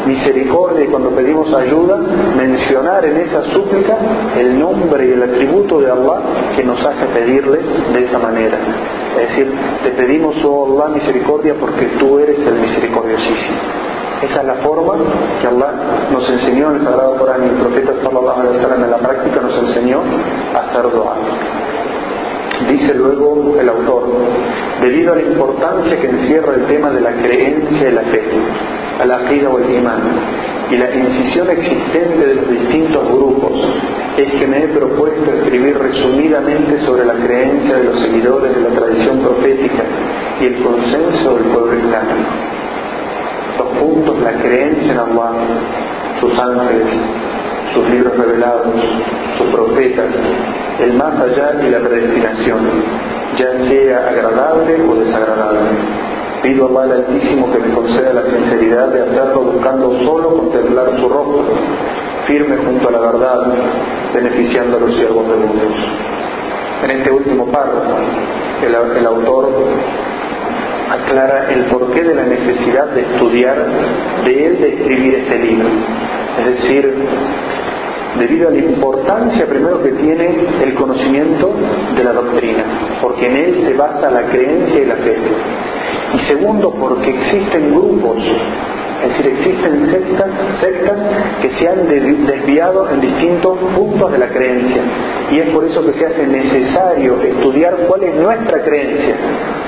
misericordia 0.06 0.84
y 0.84 0.88
cuando 0.88 1.10
pedimos 1.10 1.52
ayuda, 1.52 1.98
mencionar 2.36 3.04
en 3.04 3.16
esa 3.18 3.42
súplica 3.52 3.96
el 4.38 4.58
nombre 4.58 5.08
y 5.08 5.12
el 5.12 5.22
atributo 5.22 5.80
de 5.80 5.90
Allah 5.90 6.20
que 6.56 6.62
nos 6.62 6.84
hace 6.84 7.06
pedirle 7.06 7.58
de 7.92 8.04
esa 8.04 8.18
manera. 8.18 8.58
Es 9.20 9.28
decir, 9.28 9.52
te 9.82 9.90
pedimos, 9.90 10.36
oh 10.44 10.80
Allah, 10.80 10.94
misericordia 10.94 11.54
porque 11.58 11.86
tú 11.98 12.18
eres 12.18 12.38
el 12.46 12.54
misericordiosísimo. 12.54 13.58
Esa 14.22 14.40
es 14.40 14.46
la 14.46 14.54
forma 14.54 14.94
que 15.40 15.48
Allah 15.48 15.72
nos 16.12 16.28
enseñó 16.28 16.70
en 16.70 16.76
el 16.76 16.84
Sagrado 16.84 17.16
Corán 17.16 17.44
y 17.44 17.48
el 17.48 17.56
profeta 17.56 17.92
sallallahu 18.04 18.40
alaihi 18.40 18.56
wasallam 18.56 18.84
en 18.84 18.90
la 18.92 18.98
práctica 18.98 19.40
nos 19.40 19.54
enseñó 19.68 20.00
a 20.54 20.58
hacer 20.58 20.90
dua. 20.92 21.16
Dice 22.68 22.94
luego 22.94 23.56
el 23.58 23.68
autor, 23.68 24.04
debido 24.80 25.12
a 25.12 25.16
la 25.16 25.22
importancia 25.22 26.00
que 26.00 26.08
encierra 26.08 26.54
el 26.54 26.66
tema 26.66 26.90
de 26.90 27.00
la 27.00 27.12
creencia 27.12 27.88
y 27.88 27.92
la 27.92 28.02
fe, 28.02 28.22
al 29.00 29.10
aqida 29.10 29.48
o 29.48 29.58
el 29.58 29.74
imán, 29.74 30.00
y 30.70 30.76
la 30.76 30.94
incisión 30.94 31.50
existente 31.50 32.26
de 32.26 32.34
los 32.34 32.50
distintos 32.50 33.08
grupos, 33.08 33.52
es 34.16 34.32
que 34.32 34.46
me 34.46 34.64
he 34.64 34.68
propuesto 34.68 35.32
escribir 35.32 35.78
resumidamente 35.78 36.80
sobre 36.86 37.04
la 37.04 37.14
creencia 37.14 37.76
de 37.76 37.84
los 37.84 38.00
seguidores 38.00 38.54
de 38.54 38.60
la 38.60 38.70
tradición 38.70 39.18
profética 39.20 39.84
y 40.40 40.46
el 40.46 40.62
consenso 40.62 41.34
del 41.34 41.44
pueblo 41.44 41.78
islámico. 41.78 42.30
Los 43.58 43.78
puntos, 43.78 44.20
la 44.22 44.32
creencia 44.32 44.92
en 44.92 44.98
Allah, 44.98 45.32
sus 46.20 46.38
ángeles, 46.38 46.86
sus 47.74 47.88
libros 47.90 48.16
revelados, 48.16 48.74
sus 49.38 49.48
profetas, 49.50 50.06
el 50.80 50.94
más 50.94 51.14
allá 51.20 51.62
y 51.62 51.70
la 51.70 51.80
predestinación, 51.80 52.60
ya 53.36 53.68
sea 53.68 54.08
agradable 54.08 54.82
o 54.82 54.94
desagradable. 54.96 55.70
Pido 56.42 56.78
a 56.78 56.84
el 56.84 56.92
Altísimo 56.92 57.52
que 57.52 57.58
me 57.58 57.72
conceda 57.72 58.12
la 58.12 58.24
sinceridad 58.24 58.88
de 58.88 59.02
hacerlo 59.02 59.42
buscando 59.42 59.96
solo 60.04 60.36
contemplar 60.38 60.90
su 60.98 61.08
rostro, 61.08 61.44
firme 62.26 62.56
junto 62.56 62.88
a 62.88 62.92
la 62.92 62.98
verdad, 62.98 63.54
beneficiando 64.12 64.76
a 64.76 64.80
los 64.80 64.94
siervos 64.96 65.28
de 65.28 65.36
Dios. 65.36 65.74
En 66.82 66.90
este 66.98 67.12
último 67.12 67.46
párrafo, 67.46 67.96
el 68.66 69.06
autor 69.06 69.50
aclara 70.90 71.52
el 71.52 71.64
porqué 71.66 72.02
de 72.02 72.14
la 72.14 72.24
necesidad 72.24 72.86
de 72.88 73.02
estudiar, 73.02 73.66
de 74.26 74.46
él 74.46 74.60
de 74.60 74.68
escribir 74.74 75.14
este 75.14 75.38
libro. 75.38 75.68
Es 76.38 76.46
decir, 76.46 76.94
debido 78.18 78.48
a 78.48 78.50
la 78.50 78.58
importancia 78.58 79.46
primero 79.46 79.82
que 79.82 79.92
tiene 79.92 80.36
el 80.62 80.74
conocimiento 80.74 81.54
de 81.96 82.04
la 82.04 82.12
doctrina, 82.12 82.64
porque 83.00 83.26
en 83.26 83.36
él 83.36 83.64
se 83.66 83.72
basa 83.74 84.10
la 84.10 84.24
creencia 84.26 84.82
y 84.82 84.86
la 84.86 84.96
fe. 84.96 85.16
Y 86.14 86.18
segundo, 86.26 86.70
porque 86.78 87.10
existen 87.10 87.72
grupos 87.72 88.18
es 89.02 89.08
decir, 89.08 89.26
existen 89.26 89.90
sectas, 89.90 90.28
sectas 90.60 90.98
que 91.40 91.50
se 91.50 91.68
han 91.68 91.88
desviado 91.88 92.88
en 92.90 93.00
distintos 93.00 93.58
puntos 93.74 94.12
de 94.12 94.18
la 94.18 94.28
creencia. 94.28 94.82
Y 95.30 95.40
es 95.40 95.50
por 95.50 95.64
eso 95.64 95.84
que 95.84 95.92
se 95.94 96.06
hace 96.06 96.26
necesario 96.26 97.20
estudiar 97.20 97.76
cuál 97.88 98.04
es 98.04 98.14
nuestra 98.14 98.62
creencia. 98.62 99.16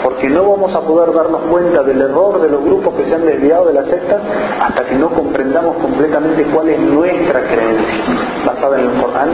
Porque 0.02 0.28
no 0.28 0.48
vamos 0.48 0.74
a 0.74 0.80
poder 0.82 1.12
darnos 1.12 1.42
cuenta 1.50 1.82
del 1.82 2.00
error 2.00 2.40
de 2.40 2.50
los 2.50 2.64
grupos 2.64 2.94
que 2.94 3.06
se 3.06 3.14
han 3.14 3.24
desviado 3.24 3.66
de 3.66 3.74
las 3.74 3.86
sectas 3.86 4.20
hasta 4.60 4.84
que 4.84 4.94
no 4.96 5.10
comprendamos 5.10 5.76
completamente 5.76 6.44
cuál 6.44 6.68
es 6.68 6.78
nuestra 6.78 7.40
creencia, 7.42 8.04
basada 8.46 8.78
en 8.78 8.90
el 8.90 9.00
Corán 9.00 9.30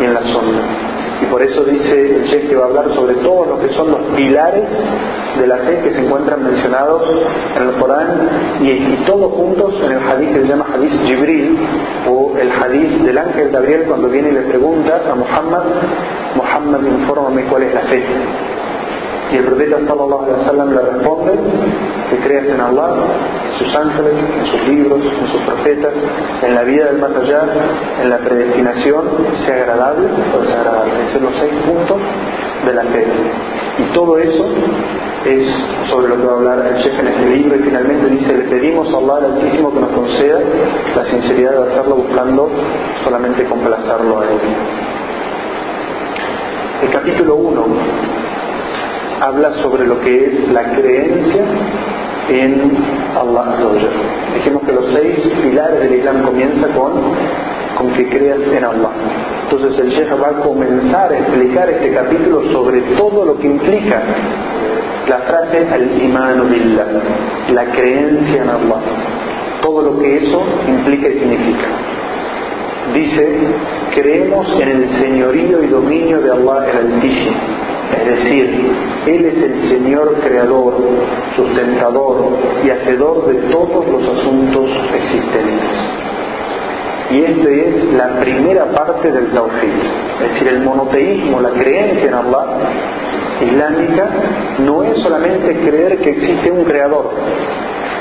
y 0.00 0.04
en 0.04 0.14
la 0.14 0.22
Sunna. 0.22 0.97
Y 1.22 1.26
por 1.26 1.42
eso 1.42 1.64
dice 1.64 2.16
el 2.16 2.24
Sheikh 2.24 2.48
que 2.48 2.56
va 2.56 2.64
a 2.64 2.68
hablar 2.68 2.94
sobre 2.94 3.14
todos 3.16 3.48
lo 3.48 3.58
que 3.58 3.68
son 3.74 3.90
los 3.90 4.00
pilares 4.14 4.64
de 5.38 5.46
la 5.46 5.58
fe 5.58 5.80
que 5.82 5.92
se 5.92 6.00
encuentran 6.00 6.44
mencionados 6.44 7.02
en 7.56 7.68
el 7.68 7.74
Corán 7.74 8.28
y, 8.60 9.04
todos 9.06 9.32
juntos 9.32 9.74
en 9.84 9.92
el 9.92 10.02
hadith 10.02 10.32
que 10.32 10.40
se 10.42 10.46
llama 10.46 10.66
hadith 10.74 10.92
Jibril 11.06 11.58
o 12.08 12.36
el 12.38 12.50
hadith 12.50 13.02
del 13.02 13.18
ángel 13.18 13.50
Gabriel 13.50 13.84
cuando 13.86 14.08
viene 14.08 14.30
y 14.30 14.32
le 14.32 14.42
pregunta 14.42 15.00
a 15.10 15.14
Muhammad, 15.14 15.64
Muhammad 16.36 16.80
infórmame 16.82 17.44
cuál 17.44 17.62
es 17.64 17.74
la 17.74 17.80
fe. 17.82 18.02
Y 19.30 19.36
el 19.36 19.44
profeta 19.44 19.76
sallallahu 19.86 20.24
alaihi 20.24 20.40
wasallam 20.40 20.70
le 20.70 20.80
responde 20.80 21.32
que 22.10 22.16
creas 22.16 22.46
en 22.46 22.60
Allah, 22.60 22.88
en 23.44 23.58
sus 23.58 23.76
ángeles, 23.76 24.14
en 24.40 24.46
sus 24.46 24.68
libros, 24.68 25.00
en 25.04 25.28
sus 25.28 25.42
profetas, 25.42 25.92
en 26.42 26.54
la 26.54 26.62
vida 26.62 26.86
del 26.86 26.98
más 26.98 27.10
en 27.10 28.10
la 28.10 28.18
predestinación, 28.18 29.04
sea 29.44 29.54
agradable 29.56 30.08
o 30.34 30.40
desagradable. 30.40 30.92
Esos 31.08 31.12
son 31.12 31.22
los 31.24 31.34
seis 31.36 31.52
puntos 31.66 31.98
de 32.64 32.74
la 32.74 32.82
fe. 32.84 33.06
Y 33.78 33.94
todo 33.94 34.18
eso 34.18 34.46
es 35.26 35.46
sobre 35.90 36.08
lo 36.08 36.16
que 36.16 36.24
va 36.24 36.32
a 36.32 36.36
hablar 36.36 36.66
el 36.66 36.82
chef 36.82 36.98
en 36.98 37.08
este 37.08 37.26
libro 37.26 37.56
y 37.56 37.62
finalmente 37.64 38.08
dice, 38.08 38.36
le 38.36 38.44
pedimos 38.44 38.88
a 38.92 38.96
Allah 38.96 39.16
al 39.16 39.32
Altísimo 39.32 39.72
que 39.72 39.80
nos 39.80 39.90
conceda 39.90 40.40
la 40.96 41.04
sinceridad 41.10 41.52
de 41.52 41.70
hacerlo 41.70 41.96
buscando 41.96 42.50
solamente 43.04 43.44
complacerlo 43.44 44.20
a 44.20 44.24
Él. 44.24 44.38
El 46.82 46.90
capítulo 46.90 47.34
1 47.34 47.66
habla 49.20 49.54
sobre 49.62 49.86
lo 49.86 50.00
que 50.00 50.26
es 50.26 50.48
la 50.52 50.62
creencia 50.74 51.44
en 52.28 52.76
Allah. 53.16 53.56
Dijimos 54.34 54.62
que 54.64 54.72
los 54.72 54.86
seis 54.92 55.28
pilares 55.42 55.80
del 55.80 55.94
Islam 55.94 56.22
comienza 56.22 56.68
con, 56.68 56.92
con 57.76 57.92
que 57.94 58.08
creas 58.08 58.40
en 58.40 58.64
Allah. 58.64 58.90
Entonces 59.44 59.78
el 59.78 59.90
Sheikh 59.90 60.22
va 60.22 60.28
a 60.28 60.42
comenzar 60.42 61.12
a 61.12 61.18
explicar 61.18 61.70
este 61.70 61.92
capítulo 61.94 62.52
sobre 62.52 62.80
todo 62.96 63.24
lo 63.24 63.38
que 63.38 63.46
implica 63.46 64.02
la 65.08 65.18
frase 65.20 65.66
al-imanu 65.72 66.44
billah, 66.44 66.86
la 67.54 67.64
creencia 67.72 68.42
en 68.42 68.50
Allah. 68.50 68.80
Todo 69.62 69.82
lo 69.82 69.98
que 69.98 70.18
eso 70.18 70.42
implica 70.68 71.08
y 71.08 71.18
significa. 71.18 71.66
Dice, 72.94 73.38
creemos 73.94 74.48
en 74.60 74.68
el 74.68 74.88
señorío 74.98 75.62
y 75.62 75.66
dominio 75.66 76.20
de 76.20 76.30
Allah 76.30 76.70
el 76.70 76.92
Altísimo 76.92 77.36
es 77.96 78.06
decir, 78.06 78.70
Él 79.06 79.24
es 79.24 79.42
el 79.42 79.68
Señor 79.70 80.14
creador, 80.20 80.74
sustentador 81.36 82.30
y 82.64 82.70
hacedor 82.70 83.26
de 83.26 83.34
todos 83.50 83.86
los 83.88 84.18
asuntos 84.18 84.70
existentes. 84.94 85.98
Y 87.10 87.22
esta 87.22 87.50
es 87.50 87.92
la 87.94 88.20
primera 88.20 88.66
parte 88.72 89.10
del 89.10 89.28
Tawhid. 89.28 90.22
Es 90.22 90.32
decir, 90.34 90.48
el 90.48 90.60
monoteísmo, 90.60 91.40
la 91.40 91.50
creencia 91.50 92.08
en 92.08 92.14
Allah 92.14 92.46
islámica, 93.40 94.10
no 94.58 94.82
es 94.82 94.98
solamente 94.98 95.54
creer 95.60 95.98
que 95.98 96.10
existe 96.10 96.50
un 96.50 96.64
creador. 96.64 97.10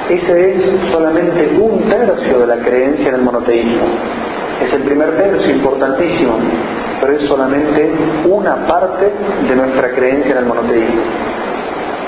Ese 0.10 0.52
es 0.52 0.92
solamente 0.92 1.58
un 1.60 1.90
tercio 1.90 2.40
de 2.40 2.48
la 2.48 2.58
creencia 2.58 3.10
en 3.10 3.16
el 3.16 3.22
monoteísmo. 3.22 3.86
Es 4.66 4.74
el 4.74 4.82
primer 4.84 5.16
tercio 5.16 5.56
importantísimo 5.56 6.34
pero 7.00 7.14
es 7.14 7.28
solamente 7.28 7.92
una 8.30 8.68
parte 8.68 9.12
de 9.48 9.56
nuestra 9.56 9.92
creencia 9.92 10.32
en 10.32 10.38
el 10.38 10.46
monoteísmo. 10.46 11.02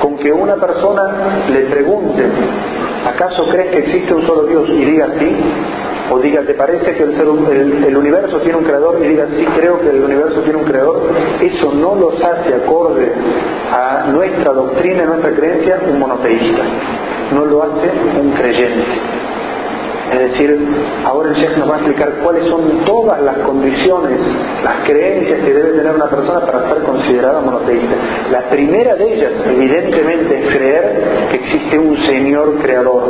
Con 0.01 0.17
que 0.17 0.31
una 0.31 0.55
persona 0.55 1.43
le 1.51 1.61
pregunte, 1.65 2.23
¿acaso 3.05 3.43
crees 3.51 3.71
que 3.71 3.79
existe 3.79 4.13
un 4.13 4.25
solo 4.25 4.43
Dios? 4.43 4.69
y 4.69 4.85
diga 4.85 5.07
sí, 5.19 5.35
o 6.11 6.19
diga, 6.19 6.41
¿te 6.41 6.53
parece 6.53 6.95
que 6.95 7.03
el, 7.03 7.83
el, 7.85 7.97
universo 7.97 8.39
tiene 8.39 8.57
un 8.57 8.63
creador? 8.63 8.97
y 9.03 9.09
diga, 9.09 9.27
sí, 9.35 9.45
creo 9.57 9.79
que 9.79 9.89
el 9.89 10.03
universo 10.03 10.41
tiene 10.41 10.57
un 10.57 10.65
creador, 10.65 11.09
eso 11.41 11.71
no 11.73 11.95
los 11.95 12.21
hace 12.23 12.55
acorde 12.55 13.11
a 13.71 14.07
nuestra 14.07 14.53
doctrina, 14.53 15.03
a 15.03 15.07
nuestra 15.07 15.31
creencia, 15.31 15.79
un 15.87 15.99
monoteísta. 15.99 16.63
No 17.35 17.45
lo 17.45 17.61
hace 17.61 17.91
un 18.19 18.31
creyente. 18.31 19.18
Es 20.11 20.31
decir, 20.31 20.57
ahora 21.05 21.29
el 21.29 21.35
Sheikh 21.35 21.57
nos 21.57 21.69
va 21.69 21.75
a 21.75 21.77
explicar 21.77 22.11
cuáles 22.23 22.45
son 22.49 22.83
todas 22.85 23.21
las 23.21 23.37
condiciones, 23.39 24.19
las 24.63 24.87
creencias 24.87 25.39
que 25.41 25.53
debe 25.53 25.71
tener 25.77 25.95
una 25.95 26.09
persona 26.09 26.39
para 26.39 26.67
ser 26.67 26.83
considerada 26.83 27.41
monoteísta. 27.41 27.95
La 28.31 28.49
primera 28.49 28.95
de 28.95 29.13
ellas, 29.13 29.33
evidentemente, 29.45 30.39
es 30.39 30.55
creer 30.55 31.27
que 31.29 31.35
existe 31.37 31.77
un 31.77 31.95
Señor 31.97 32.57
creador, 32.59 33.03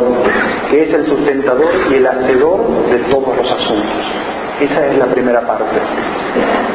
que 0.70 0.84
es 0.84 0.94
el 0.94 1.06
sustentador 1.08 1.70
y 1.90 1.94
el 1.96 2.08
hacedor 2.08 2.68
de 2.90 2.98
todos 3.10 3.38
los 3.38 3.50
asuntos. 3.50 4.06
Esa 4.60 4.88
es 4.88 4.98
la 4.98 5.06
primera 5.06 5.40
parte. 5.48 5.80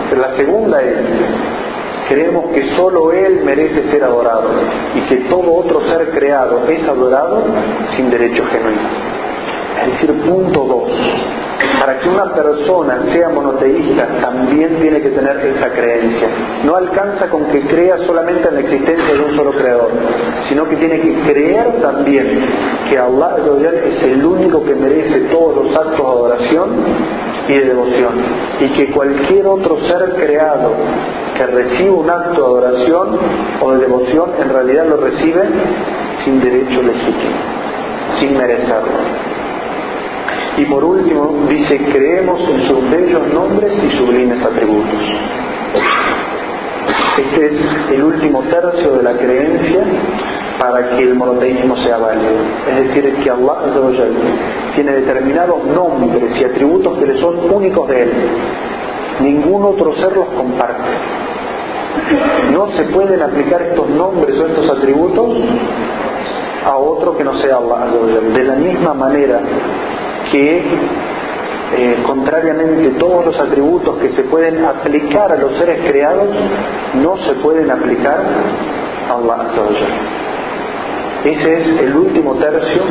Pero 0.09 0.23
la 0.23 0.35
segunda 0.37 0.83
es, 0.83 0.97
creemos 2.09 2.47
que 2.47 2.75
solo 2.77 3.13
Él 3.13 3.43
merece 3.45 3.91
ser 3.91 4.05
adorado 4.05 4.49
y 4.95 5.01
que 5.03 5.17
todo 5.29 5.55
otro 5.55 5.83
ser 5.89 6.09
creado 6.11 6.67
es 6.67 6.89
adorado 6.89 7.43
sin 7.95 8.11
derecho 8.11 8.43
genuino. 8.47 9.14
Es 9.83 9.93
decir, 9.93 10.13
punto 10.23 10.65
dos. 10.65 10.91
Para 11.81 11.99
que 11.99 12.09
una 12.09 12.33
persona 12.33 13.01
sea 13.13 13.29
monoteísta 13.31 14.07
también 14.21 14.77
tiene 14.81 15.01
que 15.01 15.11
tener 15.11 15.37
esa 15.39 15.71
creencia. 15.71 16.29
No 16.65 16.77
alcanza 16.77 17.29
con 17.29 17.45
que 17.47 17.63
crea 17.67 17.99
solamente 18.07 18.49
en 18.49 18.55
la 18.55 18.61
existencia 18.61 19.15
de 19.15 19.21
un 19.21 19.37
solo 19.37 19.53
creador, 19.53 19.91
sino 20.49 20.69
que 20.69 20.77
tiene 20.77 21.01
que 21.01 21.15
creer 21.31 21.81
también 21.81 22.41
que 22.89 22.99
Allah 22.99 23.37
es 23.87 24.03
el 24.03 24.25
único 24.25 24.65
que 24.65 24.75
merece 24.75 25.21
todos 25.31 25.65
los 25.65 25.77
actos 25.77 25.99
de 25.99 26.05
adoración 26.05 26.71
y 27.49 27.53
de 27.53 27.65
devoción. 27.65 28.13
Y 28.61 28.69
que 28.71 28.91
cualquier 28.91 29.47
otro 29.47 29.79
ser 29.89 30.15
creado 30.15 30.73
que 31.37 31.47
reciba 31.47 31.93
un 31.93 32.11
acto 32.11 32.41
de 32.41 32.67
adoración 32.67 33.19
o 33.61 33.73
de 33.73 33.79
devoción 33.79 34.31
en 34.41 34.49
realidad 34.49 34.87
lo 34.87 34.97
recibe 34.97 35.43
sin 36.25 36.41
derecho 36.41 36.83
legítimo, 36.83 37.35
sin 38.19 38.39
merecerlo. 38.39 39.34
Y 40.57 40.65
por 40.67 40.85
último, 40.85 41.47
dice, 41.49 41.79
creemos 41.93 42.41
en 42.49 42.69
sus 42.69 42.91
bellos 42.91 43.27
nombres 43.33 43.73
y 43.83 43.91
sublimes 43.97 44.45
atributos. 44.45 45.01
Este 47.19 47.47
es 47.47 47.53
el 47.93 48.05
último 48.05 48.43
tercio 48.43 48.93
de 48.93 49.03
la 49.03 49.17
creencia 49.17 49.85
para 50.59 50.91
que 50.91 51.03
el 51.03 51.15
monoteísmo 51.15 51.77
sea 51.79 51.97
válido. 51.97 52.31
Es 52.71 52.89
decir, 52.89 53.15
que 53.23 53.31
Allah 53.31 53.55
tiene 54.75 54.93
determinados 54.93 55.65
nombres 55.65 56.41
y 56.41 56.45
atributos 56.45 56.99
que 56.99 57.07
le 57.07 57.21
son 57.21 57.51
únicos 57.53 57.89
de 57.89 58.03
Él. 58.03 58.13
Ningún 59.21 59.65
otro 59.65 59.95
ser 59.97 60.13
los 60.17 60.29
comparte. 60.29 60.91
No 62.53 62.69
se 62.77 62.85
pueden 62.85 63.23
aplicar 63.23 63.63
estos 63.63 63.89
nombres 63.91 64.39
o 64.39 64.47
estos 64.47 64.71
atributos 64.71 65.39
a 66.65 66.77
otro 66.77 67.17
que 67.17 67.25
no 67.25 67.35
sea 67.39 67.57
Allah. 67.57 67.87
De 68.35 68.45
la 68.45 68.55
misma 68.55 68.95
manera 68.95 69.41
que 70.31 70.63
eh, 71.77 71.97
contrariamente 72.07 72.91
todos 72.99 73.25
los 73.25 73.39
atributos 73.39 73.99
que 73.99 74.11
se 74.11 74.23
pueden 74.25 74.65
aplicar 74.65 75.33
a 75.33 75.37
los 75.37 75.59
seres 75.59 75.91
creados 75.91 76.29
no 76.95 77.17
se 77.19 77.35
pueden 77.35 77.71
aplicar 77.71 78.21
a 79.09 79.15
Allah. 79.15 79.47
Ese 81.25 81.55
es 81.55 81.81
el 81.81 81.97
último 81.97 82.35
tercio 82.35 82.83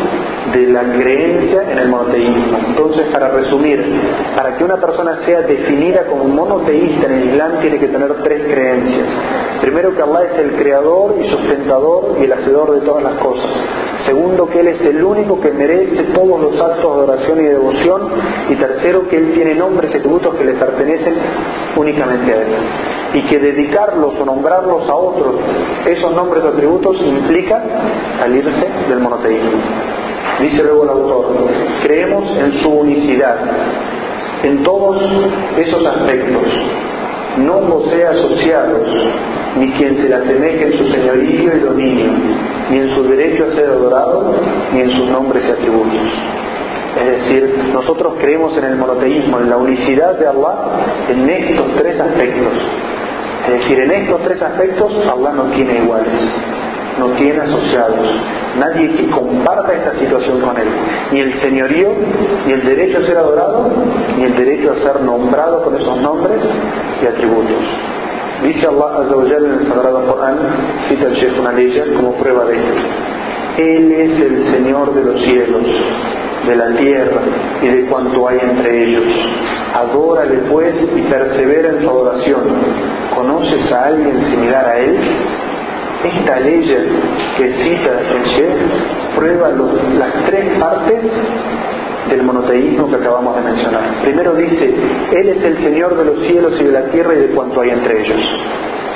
de 0.54 0.67
la 0.67 0.82
creencia 0.82 1.72
en 1.72 1.78
el 1.78 1.88
monoteísmo. 1.89 2.58
Entonces, 2.67 3.08
para 3.13 3.30
resumir, 3.30 3.84
para 4.36 4.58
que 4.58 4.63
una 4.63 4.78
persona 4.78 5.19
sea 5.26 5.41
definida 5.41 6.06
como 6.08 6.26
monoteísta 6.26 7.06
en 7.06 7.13
el 7.13 7.30
Islam 7.30 7.60
tiene 7.62 7.78
que 7.78 7.88
tener 7.88 8.12
tres 8.24 8.43
creencias. 8.52 9.08
Primero 9.62 9.96
que 9.96 10.02
Allah 10.02 10.24
es 10.34 10.39
el 10.39 10.52
creador 10.54 11.15
y 11.22 11.30
sustentador 11.30 12.17
y 12.19 12.24
el 12.24 12.34
hacedor 12.34 12.72
de 12.72 12.82
todas 12.82 13.04
las 13.04 13.13
cosas. 13.19 13.52
Segundo 14.06 14.48
que 14.48 14.60
Él 14.60 14.67
es 14.67 14.82
el 14.82 15.04
único 15.04 15.39
que 15.39 15.52
merece 15.52 16.04
todos 16.13 16.41
los 16.41 16.60
actos 16.60 16.98
de 16.98 17.04
oración 17.04 17.39
y 17.39 17.43
devoción. 17.43 18.02
Y 18.50 18.56
tercero 18.56 19.08
que 19.08 19.17
Él 19.17 19.32
tiene 19.34 19.56
nombres 19.56 19.93
y 19.93 19.98
atributos 19.98 20.36
que 20.36 20.43
le 20.43 20.54
pertenecen 20.54 21.13
únicamente 21.78 22.34
a 22.34 22.41
Él. 22.41 22.48
Y 23.13 23.22
que 23.28 23.39
dedicarlos 23.39 24.15
o 24.19 24.26
nombrarlos 24.26 24.89
a 24.89 24.96
otros, 24.96 25.36
esos 25.86 26.13
nombres 26.15 26.43
o 26.43 26.48
atributos 26.50 27.00
implica 27.00 27.63
salirse 28.24 28.68
del 28.88 29.00
monoteísmo. 29.00 29.60
Dice 30.42 30.64
luego 30.64 30.84
el 30.84 30.90
autor, 30.90 31.26
creemos 31.84 32.24
en 32.38 32.64
su 32.64 32.70
unicidad, 32.70 33.38
en 34.44 34.64
todos 34.64 34.98
esos 35.58 35.86
aspectos, 35.86 36.44
no 37.38 37.60
posee 37.62 38.06
asociados, 38.08 38.88
ni 39.58 39.70
quien 39.72 39.98
se 39.98 40.08
le 40.08 40.16
asemeje 40.16 40.68
en 40.68 40.78
su 40.78 40.88
señorío 40.88 41.56
y 41.56 41.60
dominio, 41.60 42.12
ni 42.70 42.78
en 42.78 42.96
su 42.96 43.04
derecho 43.04 43.46
a 43.52 43.56
ser 43.56 43.70
adorado, 43.70 44.36
ni 44.74 44.82
en 44.82 44.92
sus 44.92 45.10
nombres 45.10 45.44
y 45.48 45.52
atributos. 45.52 46.02
Es 46.96 47.06
decir, 47.06 47.72
nosotros 47.74 48.14
creemos 48.22 48.56
en 48.58 48.66
el 48.66 48.76
monoteísmo, 48.78 49.40
en 49.40 49.50
la 49.50 49.58
unicidad 49.58 50.18
de 50.18 50.28
Allah, 50.28 50.56
en 51.10 51.30
estos 51.30 51.66
tres 51.76 52.00
aspectos. 52.00 52.54
Es 53.48 53.54
decir, 53.60 53.80
en 53.80 53.92
estos 53.92 54.22
tres 54.22 54.42
aspectos 54.42 54.94
Allah 55.12 55.34
no 55.34 55.44
tiene 55.56 55.80
iguales 55.80 56.22
no 56.99 57.08
tiene 57.13 57.39
asociados, 57.41 58.08
nadie 58.60 58.91
que 58.95 59.10
comparta 59.10 59.73
esta 59.73 59.99
situación 59.99 60.41
con 60.41 60.58
él, 60.58 60.67
ni 61.12 61.19
el 61.19 61.41
señorío, 61.41 61.89
ni 62.45 62.53
el 62.53 62.63
derecho 62.63 62.99
a 62.99 63.01
ser 63.01 63.17
adorado, 63.17 63.71
ni 64.17 64.23
el 64.23 64.36
derecho 64.36 64.71
a 64.71 64.79
ser 64.79 65.01
nombrado 65.01 65.63
con 65.63 65.75
esos 65.75 66.01
nombres 66.01 66.39
y 67.01 67.06
atributos. 67.08 67.58
Dice 68.43 68.67
Allah 68.67 68.99
Azza 68.99 69.38
en 69.38 69.60
el 69.60 69.67
Sagrado 69.67 70.06
Corán, 70.06 70.38
cita 70.89 71.08
el 71.08 71.13
Sheikh 71.13 71.39
una 71.39 71.53
ley 71.53 71.82
como 71.95 72.13
prueba 72.15 72.43
de 72.45 72.56
esto. 72.56 72.82
Él 73.58 73.91
es 73.91 74.19
el 74.19 74.51
Señor 74.51 74.93
de 74.93 75.03
los 75.03 75.23
cielos, 75.23 75.63
de 76.45 76.56
la 76.56 76.75
tierra 76.77 77.21
y 77.62 77.67
de 77.67 77.86
cuanto 77.86 78.27
hay 78.27 78.39
entre 78.41 78.84
ellos. 78.84 79.03
Adórale 79.75 80.39
pues 80.51 80.75
y 80.95 81.01
persevera 81.03 81.69
en 81.69 81.82
su 81.82 81.89
adoración. 81.89 82.41
¿Conoces 83.15 83.71
a 83.71 83.86
alguien 83.86 84.25
similar 84.29 84.65
a 84.65 84.79
él? 84.79 84.97
Esta 86.04 86.39
ley 86.39 86.62
que 87.38 87.54
cita 87.63 87.92
Sheikh 88.26 89.16
prueba 89.16 89.50
las 89.50 90.26
tres 90.26 90.58
partes 90.60 91.04
del 92.10 92.24
monoteísmo 92.24 92.89
que 92.89 92.96
acabamos 92.96 93.36
de 93.38 93.42
mencionar. 93.42 94.02
Primero 94.04 94.36
dice, 94.36 94.76
Él 95.12 95.30
es 95.30 95.44
el 95.44 95.58
Señor 95.63 95.98
de 95.98 96.06
los 96.06 96.26
cielos 96.26 96.54
y 96.60 96.63
de 96.66 96.72
la 96.72 96.84
tierra 96.92 97.13
y 97.13 97.20
de 97.20 97.28
cuanto 97.28 97.62
hay 97.62 97.70
entre 97.70 98.02
ellos. 98.02 98.20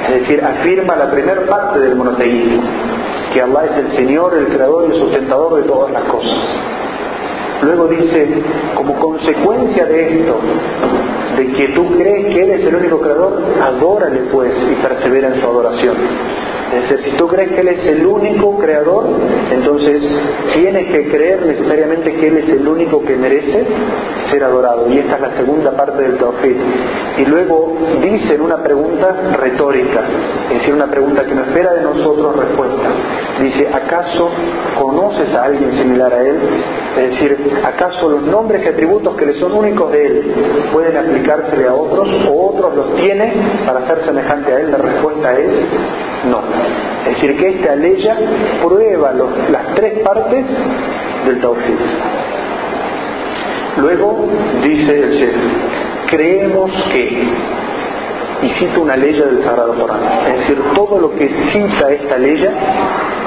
Es 0.10 0.22
decir, 0.22 0.44
afirma 0.44 0.96
la 0.96 1.10
primera 1.10 1.42
parte 1.46 1.80
del 1.80 1.96
monoteísmo, 1.96 2.62
que 3.34 3.42
Allah 3.42 3.66
es 3.72 3.78
el 3.78 3.92
Señor, 3.98 4.34
el 4.38 4.48
Creador 4.48 4.86
y 4.88 4.96
el 4.96 5.02
sustentador 5.02 5.56
de 5.56 5.64
todas 5.64 5.92
las 5.92 6.04
cosas. 6.04 6.38
Luego 7.62 7.88
dice, 7.88 8.44
como 8.76 8.94
consecuencia 9.00 9.86
de 9.86 10.20
esto, 10.20 10.40
de 11.38 11.48
que 11.54 11.68
tú 11.70 11.88
crees 11.98 12.34
que 12.34 12.44
Él 12.44 12.52
es 12.52 12.66
el 12.66 12.76
único 12.76 13.00
creador, 13.00 13.42
adórale 13.62 14.20
pues 14.32 14.54
y 14.72 14.76
persevera 14.76 15.30
en 15.30 15.42
su 15.42 15.48
adoración. 15.48 15.96
Es 16.74 16.90
decir, 16.90 17.12
si 17.12 17.18
tú 17.18 17.28
crees 17.28 17.50
que 17.50 17.62
Él 17.62 17.68
es 17.70 17.86
el 17.86 18.06
único 18.06 18.58
creador, 18.58 19.06
entonces 19.52 20.04
tienes 20.54 20.88
que 20.88 21.10
creer 21.10 21.46
necesariamente 21.46 22.14
que 22.14 22.28
Él 22.28 22.38
es 22.38 22.50
el 22.50 22.68
único 22.68 23.02
que 23.04 23.16
merece 23.16 23.66
ser 24.30 24.44
adorado. 24.44 24.90
Y 24.90 24.98
esta 25.00 25.16
es 25.16 25.22
la 25.22 25.32
segunda 25.38 25.72
parte 25.72 26.04
del 26.04 26.18
Tawhid. 26.18 26.58
Y 27.18 27.26
luego 27.26 27.78
dice 28.02 28.36
en 28.36 28.42
una 28.42 28.58
pregunta 28.58 29.16
retórica, 29.40 30.02
es 30.52 30.60
decir, 30.60 30.74
una 30.74 30.88
pregunta 30.88 31.26
que 31.26 31.36
no 31.36 31.44
espera 31.44 31.74
de 31.74 31.84
nosotros 31.84 32.36
respuesta. 32.36 32.90
Dice, 33.42 33.70
¿acaso 33.74 34.30
conoces 34.78 35.34
a 35.36 35.46
alguien 35.46 35.72
similar 35.72 36.14
a 36.14 36.22
Él? 36.22 36.38
Es 36.98 37.12
decir, 37.12 37.38
¿acaso 37.64 38.10
los 38.10 38.24
nombres 38.24 38.64
y 38.66 38.68
atributos 38.68 39.16
que 39.16 39.26
le 39.26 39.40
son 39.40 39.54
únicos 39.54 39.92
de 39.92 40.06
Él 40.06 40.34
pueden 40.74 40.98
aplicársele 40.98 41.68
a 41.68 41.74
otros 41.74 42.08
o 42.30 42.54
otros 42.54 42.76
los 42.76 42.96
tiene 42.96 43.34
para 43.66 43.88
ser 43.88 44.04
semejante 44.06 44.52
a 44.52 44.60
Él? 44.60 44.72
La 44.72 44.78
respuesta 44.78 45.34
es 45.34 45.52
no. 46.26 46.57
Es 47.06 47.14
decir, 47.14 47.38
que 47.38 47.50
esta 47.50 47.76
ley 47.76 48.08
prueba 48.64 49.14
las 49.14 49.76
tres 49.76 50.00
partes 50.00 50.46
del 51.26 51.40
Tawhid. 51.40 51.80
Luego 53.78 54.26
dice 54.64 55.00
el 55.04 55.12
Sheikh, 55.12 55.36
creemos 56.08 56.72
que, 56.92 57.28
y 58.42 58.50
cita 58.60 58.80
una 58.80 58.98
ley 58.98 59.14
del 59.14 59.44
Sagrado 59.44 59.74
Corán, 59.76 60.00
es 60.28 60.40
decir, 60.40 60.58
todo 60.74 61.00
lo 61.00 61.16
que 61.16 61.30
cita 61.52 61.92
esta 61.92 62.18
ley 62.18 62.44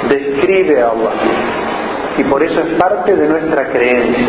describe 0.09 0.83
a 0.83 0.89
Allah. 0.89 1.13
Y 2.19 2.25
por 2.25 2.43
eso 2.43 2.61
es 2.61 2.79
parte 2.79 3.15
de 3.15 3.29
nuestra 3.29 3.69
creencia. 3.69 4.29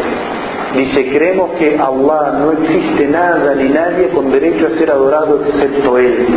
Dice, 0.76 1.12
creemos 1.12 1.52
que 1.60 1.78
Allah 1.78 2.38
no 2.40 2.52
existe 2.54 3.08
nada 3.08 3.56
ni 3.56 3.68
nadie 3.70 4.08
con 4.10 4.32
derecho 4.32 4.68
a 4.68 4.78
ser 4.78 4.92
adorado 4.92 5.44
excepto 5.46 5.98
Él, 5.98 6.28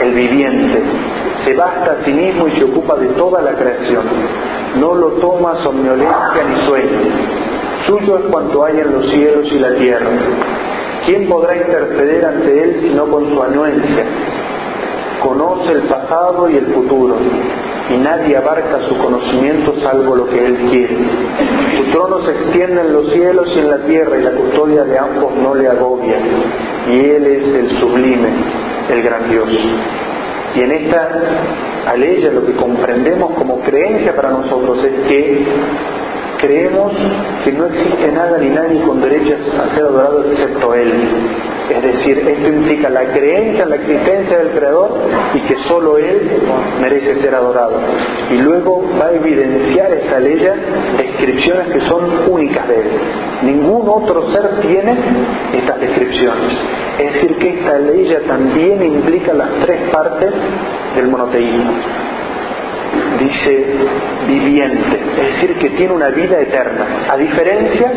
el 0.00 0.12
viviente, 0.12 0.82
se 1.46 1.54
basta 1.54 1.92
a 1.92 2.04
sí 2.04 2.12
mismo 2.12 2.48
y 2.48 2.50
se 2.58 2.64
ocupa 2.64 2.96
de 2.96 3.06
toda 3.10 3.40
la 3.40 3.52
creación. 3.52 4.02
No 4.80 4.94
lo 4.96 5.12
toma 5.20 5.62
somnolencia 5.62 6.44
ni 6.48 6.66
sueño. 6.66 6.98
Suyo 7.86 8.18
es 8.18 8.24
cuanto 8.32 8.64
hay 8.64 8.80
en 8.80 8.92
los 8.92 9.08
cielos 9.12 9.46
y 9.52 9.58
la 9.60 9.74
tierra. 9.76 10.10
¿Quién 11.06 11.28
podrá 11.28 11.56
interceder 11.56 12.26
ante 12.26 12.62
él 12.64 12.76
sino 12.82 13.06
con 13.06 13.30
su 13.32 13.40
anuencia? 13.40 14.06
Conoce 15.22 15.72
el 15.72 15.82
pasado 15.82 16.50
y 16.50 16.56
el 16.56 16.66
futuro, 16.66 17.16
y 17.90 17.98
nadie 17.98 18.36
abarca 18.36 18.80
su 18.88 18.98
conocimiento 18.98 19.74
salvo 19.82 20.16
lo 20.16 20.28
que 20.28 20.46
él 20.46 20.56
quiere. 20.68 20.96
Su 21.76 21.84
trono 21.92 22.22
se 22.22 22.32
extiende 22.32 22.80
en 22.80 22.92
los 22.92 23.12
cielos 23.12 23.46
y 23.54 23.58
en 23.60 23.70
la 23.70 23.78
tierra, 23.86 24.18
y 24.18 24.22
la 24.22 24.32
custodia 24.32 24.82
de 24.82 24.98
ambos 24.98 25.32
no 25.36 25.54
le 25.54 25.68
agobia, 25.68 26.18
y 26.88 26.98
él 26.98 27.26
es 27.26 27.54
el 27.54 27.78
sublime, 27.78 28.30
el 28.90 29.02
grandioso. 29.02 29.58
Y 30.56 30.60
en 30.60 30.72
esta 30.72 31.10
aleya 31.86 32.30
lo 32.30 32.46
que 32.46 32.52
comprendemos 32.54 33.32
como 33.34 33.60
creencia 33.60 34.16
para 34.16 34.30
nosotros 34.30 34.82
es 34.84 35.06
que 35.06 35.44
creemos 36.38 36.92
que 37.44 37.52
no 37.52 37.66
existe 37.66 38.10
nada 38.12 38.38
ni 38.38 38.48
nadie 38.48 38.80
con 38.80 39.02
derechos 39.02 39.40
a 39.58 39.74
ser 39.74 39.84
adorado 39.84 40.24
excepto 40.30 40.74
Él. 40.74 40.92
Es 41.68 41.82
decir, 41.82 42.18
esto 42.18 42.48
implica 42.48 42.88
la 42.88 43.04
creencia 43.12 43.64
en 43.64 43.70
la 43.70 43.76
existencia 43.76 44.38
del 44.38 44.50
Creador 44.50 45.00
y 45.34 45.40
que 45.40 45.56
solo 45.68 45.98
Él 45.98 46.42
merece 46.80 47.20
ser 47.20 47.34
adorado. 47.34 47.80
Y 48.30 48.38
luego 48.38 48.84
va 49.00 49.06
a 49.06 49.12
evidenciar 49.12 49.92
esta 49.92 50.20
ley 50.20 50.36
descripciones 50.96 51.68
que 51.72 51.80
son 51.88 52.04
únicas 52.28 52.68
de 52.68 52.76
Él. 52.76 52.86
Ningún 53.42 53.88
otro 53.88 54.30
ser 54.30 54.60
tiene 54.60 54.96
estas 55.52 55.80
descripciones. 55.80 56.56
Es 56.98 57.14
decir, 57.14 57.36
que 57.36 57.48
esta 57.50 57.78
ley 57.78 58.16
también 58.26 58.82
implica 58.84 59.32
las 59.32 59.50
tres 59.62 59.90
partes 59.90 60.32
del 60.94 61.08
monoteísmo 61.08 61.72
dice 63.18 63.64
viviente, 64.26 65.00
es 65.18 65.34
decir, 65.34 65.56
que 65.58 65.70
tiene 65.70 65.92
una 65.92 66.08
vida 66.08 66.40
eterna, 66.40 67.06
a 67.10 67.16
diferencia 67.16 67.92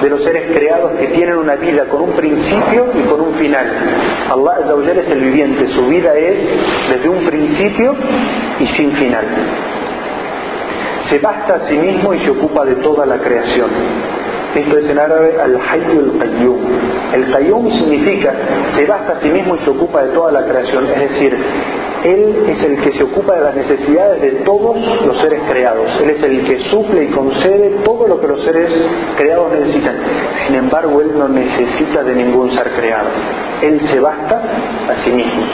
de 0.00 0.10
los 0.10 0.22
seres 0.22 0.50
creados 0.56 0.92
que 0.98 1.06
tienen 1.08 1.36
una 1.36 1.56
vida 1.56 1.84
con 1.86 2.02
un 2.02 2.12
principio 2.12 2.88
y 2.94 3.08
con 3.08 3.20
un 3.20 3.34
final. 3.34 3.66
Allah 4.30 4.54
es 4.96 5.08
el 5.10 5.20
viviente, 5.20 5.68
su 5.68 5.86
vida 5.86 6.14
es 6.14 6.38
desde 6.90 7.08
un 7.08 7.24
principio 7.24 7.94
y 8.60 8.66
sin 8.68 8.92
final. 8.92 9.24
Se 11.08 11.18
basta 11.18 11.54
a 11.54 11.68
sí 11.68 11.76
mismo 11.76 12.14
y 12.14 12.18
se 12.20 12.30
ocupa 12.30 12.64
de 12.64 12.76
toda 12.76 13.04
la 13.04 13.18
creación. 13.18 13.68
Esto 14.54 14.78
es 14.78 14.88
en 14.88 14.98
árabe 14.98 15.34
al-hayy 15.42 15.98
al-qayyum. 15.98 16.58
El 17.12 17.32
qayyum 17.32 17.70
significa 17.72 18.32
se 18.76 18.86
basta 18.86 19.14
a 19.14 19.20
sí 19.20 19.28
mismo 19.28 19.56
y 19.56 19.58
se 19.58 19.70
ocupa 19.70 20.02
de 20.02 20.08
toda 20.14 20.30
la 20.32 20.44
creación, 20.46 20.86
es 20.86 21.10
decir, 21.10 21.36
él 22.04 22.44
es 22.50 22.62
el 22.62 22.82
que 22.82 22.92
se 22.92 23.02
ocupa 23.02 23.34
de 23.34 23.40
las 23.40 23.56
necesidades 23.56 24.20
de 24.20 24.30
todos 24.44 24.76
los 25.06 25.16
seres 25.22 25.40
creados. 25.48 25.86
Él 26.02 26.10
es 26.10 26.22
el 26.22 26.44
que 26.44 26.58
suple 26.68 27.04
y 27.04 27.08
concede 27.08 27.78
todo 27.82 28.06
lo 28.06 28.20
que 28.20 28.28
los 28.28 28.44
seres 28.44 28.70
creados 29.16 29.50
necesitan. 29.52 29.96
Sin 30.46 30.54
embargo, 30.56 31.00
Él 31.00 31.12
no 31.16 31.28
necesita 31.28 32.02
de 32.02 32.14
ningún 32.14 32.52
ser 32.52 32.72
creado. 32.72 33.08
Él 33.62 33.80
se 33.90 34.00
basta 34.00 34.36
a 34.36 35.02
sí 35.02 35.10
mismo. 35.12 35.44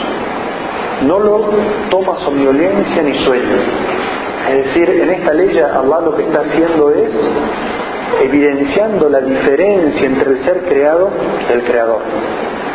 no 1.07 1.19
lo 1.19 1.49
toma 1.89 2.17
somnolencia 2.25 3.01
ni 3.01 3.13
sueño. 3.23 3.55
Es 4.49 4.65
decir, 4.65 4.89
en 4.89 5.09
esta 5.09 5.33
ley 5.33 5.57
Allah 5.57 6.01
lo 6.03 6.15
que 6.17 6.23
está 6.23 6.41
haciendo 6.41 6.91
es 6.91 7.13
evidenciando 8.23 9.09
la 9.09 9.21
diferencia 9.21 10.05
entre 10.05 10.31
el 10.31 10.43
ser 10.43 10.63
creado 10.65 11.09
y 11.49 11.53
el 11.53 11.63
creador. 11.63 12.01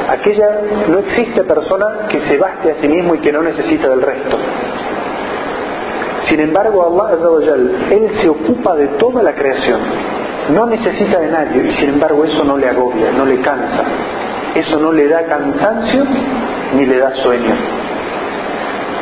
Aquella 0.08 0.60
no 0.88 0.98
existe 0.98 1.42
persona 1.44 2.06
que 2.08 2.20
se 2.20 2.38
baste 2.38 2.72
a 2.72 2.80
sí 2.80 2.88
mismo 2.88 3.14
y 3.14 3.18
que 3.18 3.32
no 3.32 3.42
necesita 3.42 3.88
del 3.88 4.02
resto. 4.02 4.36
Sin 6.28 6.40
embargo, 6.40 6.84
Allah 6.84 7.16
Él 7.90 8.10
se 8.20 8.28
ocupa 8.28 8.74
de 8.74 8.88
toda 8.98 9.22
la 9.22 9.34
creación. 9.34 9.80
No 10.52 10.66
necesita 10.66 11.18
de 11.18 11.28
nadie 11.28 11.68
y 11.68 11.72
sin 11.72 11.90
embargo 11.90 12.24
eso 12.24 12.44
no 12.44 12.56
le 12.56 12.68
agobia, 12.68 13.10
no 13.12 13.24
le 13.24 13.40
cansa. 13.40 13.82
Eso 14.54 14.78
no 14.78 14.92
le 14.92 15.08
da 15.08 15.24
cansancio 15.24 16.04
ni 16.76 16.86
le 16.86 16.98
da 16.98 17.12
sueño 17.22 17.85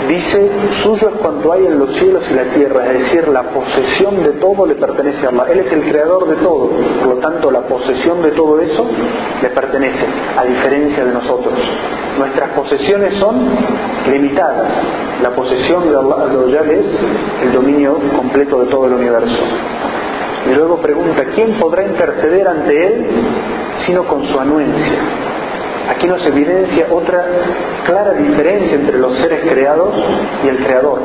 dice, 0.09 0.51
suyo 0.83 1.09
es 1.09 1.15
cuanto 1.17 1.53
hay 1.53 1.67
en 1.67 1.79
los 1.79 1.95
cielos 1.97 2.23
y 2.31 2.35
la 2.35 2.45
tierra, 2.55 2.93
es 2.93 2.99
decir, 3.01 3.29
la 3.29 3.43
posesión 3.45 4.23
de 4.23 4.33
todo 4.35 4.67
le 4.67 4.75
pertenece 4.75 5.27
a 5.27 5.31
Allah. 5.31 5.47
Él 5.51 5.61
es 5.61 5.73
el 5.73 5.83
creador 5.83 6.29
de 6.29 6.37
todo, 6.37 6.71
por 7.01 7.09
lo 7.09 7.17
tanto 7.17 7.51
la 7.51 7.63
posesión 7.63 8.23
de 8.23 8.33
todo 8.33 8.61
eso 8.61 8.87
le 9.43 9.49
pertenece, 9.51 10.07
a 10.37 10.45
diferencia 10.45 11.05
de 11.05 11.13
nosotros. 11.13 11.55
Nuestras 12.19 12.51
posesiones 12.51 13.15
son 13.19 13.49
limitadas. 14.11 14.69
La 15.23 15.31
posesión 15.31 15.89
de 15.89 15.97
Allah 15.97 16.73
es 16.73 16.87
el 17.43 17.53
dominio 17.53 17.97
completo 18.17 18.61
de 18.65 18.71
todo 18.71 18.87
el 18.87 18.95
universo. 18.95 19.43
Y 20.51 20.55
luego 20.55 20.77
pregunta, 20.77 21.25
¿quién 21.35 21.55
podrá 21.55 21.85
interceder 21.85 22.47
ante 22.47 22.87
Él 22.87 23.07
sino 23.87 24.05
con 24.07 24.25
su 24.27 24.39
anuencia? 24.39 25.24
Aquí 25.89 26.07
nos 26.07 26.25
evidencia 26.25 26.87
otra 26.91 27.25
clara 27.85 28.13
diferencia 28.13 28.75
entre 28.75 28.99
los 28.99 29.19
seres 29.19 29.41
creados 29.49 29.95
y 30.45 30.49
el 30.49 30.59
creador. 30.59 31.01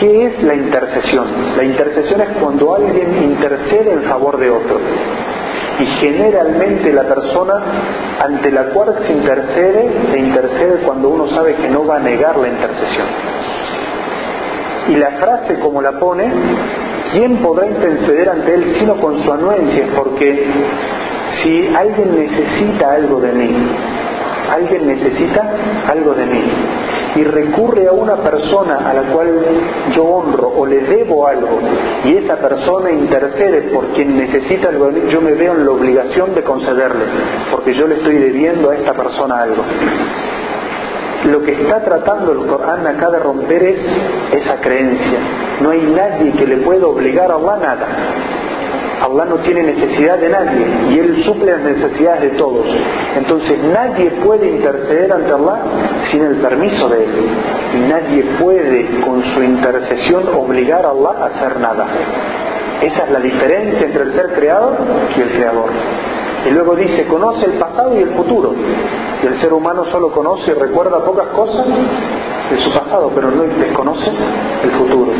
¿Qué 0.00 0.26
es 0.26 0.42
la 0.42 0.54
intercesión? 0.54 1.26
La 1.56 1.64
intercesión 1.64 2.20
es 2.20 2.28
cuando 2.40 2.74
alguien 2.74 3.22
intercede 3.22 3.92
en 3.92 4.02
favor 4.02 4.38
de 4.38 4.50
otro. 4.50 4.80
Y 5.78 5.86
generalmente 6.00 6.92
la 6.92 7.04
persona 7.04 7.54
ante 8.20 8.50
la 8.50 8.64
cual 8.66 8.96
se 9.06 9.12
intercede, 9.12 9.90
se 10.10 10.18
intercede 10.18 10.78
cuando 10.84 11.08
uno 11.08 11.28
sabe 11.28 11.54
que 11.54 11.68
no 11.68 11.86
va 11.86 11.96
a 11.96 12.00
negar 12.00 12.36
la 12.36 12.48
intercesión. 12.48 13.06
Y 14.88 14.96
la 14.96 15.12
frase 15.12 15.58
como 15.60 15.80
la 15.80 15.92
pone, 15.92 16.30
¿quién 17.12 17.38
podrá 17.38 17.66
interceder 17.66 18.28
ante 18.28 18.54
él 18.54 18.76
sino 18.78 18.96
con 18.96 19.22
su 19.22 19.32
anuencia? 19.32 19.86
Porque 19.96 20.46
si 21.42 21.74
alguien 21.74 22.16
necesita 22.16 22.94
algo 22.94 23.20
de 23.20 23.32
mí, 23.32 23.50
alguien 24.50 24.86
necesita 24.86 25.42
algo 25.88 26.14
de 26.14 26.26
mí 26.26 26.42
y 27.16 27.24
recurre 27.24 27.86
a 27.86 27.92
una 27.92 28.16
persona 28.16 28.90
a 28.90 28.94
la 28.94 29.02
cual 29.12 29.28
yo 29.94 30.04
honro 30.04 30.48
o 30.56 30.66
le 30.66 30.80
debo 30.80 31.26
algo 31.26 31.60
y 32.04 32.16
esa 32.16 32.36
persona 32.36 32.90
intercede 32.90 33.72
por 33.72 33.86
quien 33.88 34.16
necesita 34.16 34.68
algo 34.68 34.86
de 34.86 35.00
mí, 35.00 35.10
yo 35.10 35.20
me 35.20 35.34
veo 35.34 35.54
en 35.54 35.64
la 35.64 35.70
obligación 35.70 36.34
de 36.34 36.42
concederle, 36.42 37.04
porque 37.50 37.74
yo 37.74 37.86
le 37.86 37.96
estoy 37.96 38.16
debiendo 38.16 38.70
a 38.70 38.76
esta 38.76 38.94
persona 38.94 39.42
algo. 39.42 39.62
Lo 41.24 41.42
que 41.42 41.52
está 41.52 41.82
tratando 41.82 42.32
el 42.32 42.46
Corán 42.46 42.86
acá 42.86 43.10
de 43.10 43.18
romper 43.18 43.62
es 43.62 43.80
esa 44.32 44.60
creencia. 44.60 45.18
No 45.62 45.70
hay 45.70 45.80
nadie 45.80 46.32
que 46.32 46.46
le 46.46 46.58
pueda 46.58 46.86
obligar 46.86 47.30
a 47.30 47.36
Allah 47.36 47.56
nada. 47.62 47.86
Allah 49.02 49.24
no 49.26 49.36
tiene 49.38 49.62
necesidad 49.62 50.18
de 50.18 50.28
nadie 50.28 50.66
y 50.90 50.98
Él 50.98 51.24
suple 51.24 51.52
las 51.52 51.62
necesidades 51.62 52.32
de 52.32 52.38
todos. 52.38 52.66
Entonces 53.16 53.58
nadie 53.64 54.10
puede 54.24 54.48
interceder 54.48 55.12
ante 55.12 55.32
Allah 55.32 55.62
sin 56.10 56.22
el 56.22 56.36
permiso 56.36 56.88
de 56.88 57.04
Él. 57.04 57.10
Y 57.74 57.88
nadie 57.90 58.24
puede 58.40 59.00
con 59.00 59.22
su 59.34 59.42
intercesión 59.42 60.28
obligar 60.34 60.86
a 60.86 60.90
Allah 60.90 61.14
a 61.20 61.24
hacer 61.26 61.60
nada. 61.60 61.86
Esa 62.82 63.04
es 63.04 63.10
la 63.10 63.20
diferencia 63.20 63.86
entre 63.86 64.02
el 64.04 64.12
ser 64.12 64.34
creado 64.34 64.76
y 65.16 65.20
el 65.20 65.30
creador. 65.30 65.70
Y 66.46 66.50
luego 66.50 66.76
dice, 66.76 67.06
conoce 67.06 67.46
el 67.46 67.52
pasado 67.52 67.96
y 67.96 68.02
el 68.02 68.10
futuro. 68.10 68.52
Y 69.22 69.26
el 69.26 69.40
ser 69.40 69.52
humano 69.52 69.86
solo 69.90 70.10
conoce 70.12 70.50
y 70.50 70.54
recuerda 70.54 70.98
pocas 71.04 71.28
cosas 71.28 71.66
de 72.50 72.58
su 72.58 72.70
pasado, 72.72 73.10
pero 73.14 73.30
no 73.30 73.44
desconoce 73.44 74.10
el 74.62 74.70
futuro. 74.72 75.10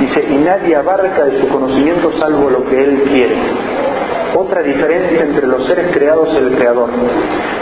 Dice, 0.00 0.26
y 0.28 0.36
nadie 0.36 0.76
abarca 0.76 1.24
de 1.24 1.40
su 1.40 1.48
conocimiento 1.48 2.12
salvo 2.18 2.50
lo 2.50 2.64
que 2.64 2.82
él 2.82 3.02
quiere. 3.08 3.36
Otra 4.34 4.62
diferencia 4.62 5.24
entre 5.24 5.46
los 5.46 5.66
seres 5.66 5.92
creados 5.92 6.28
y 6.32 6.36
el 6.36 6.56
creador. 6.56 6.88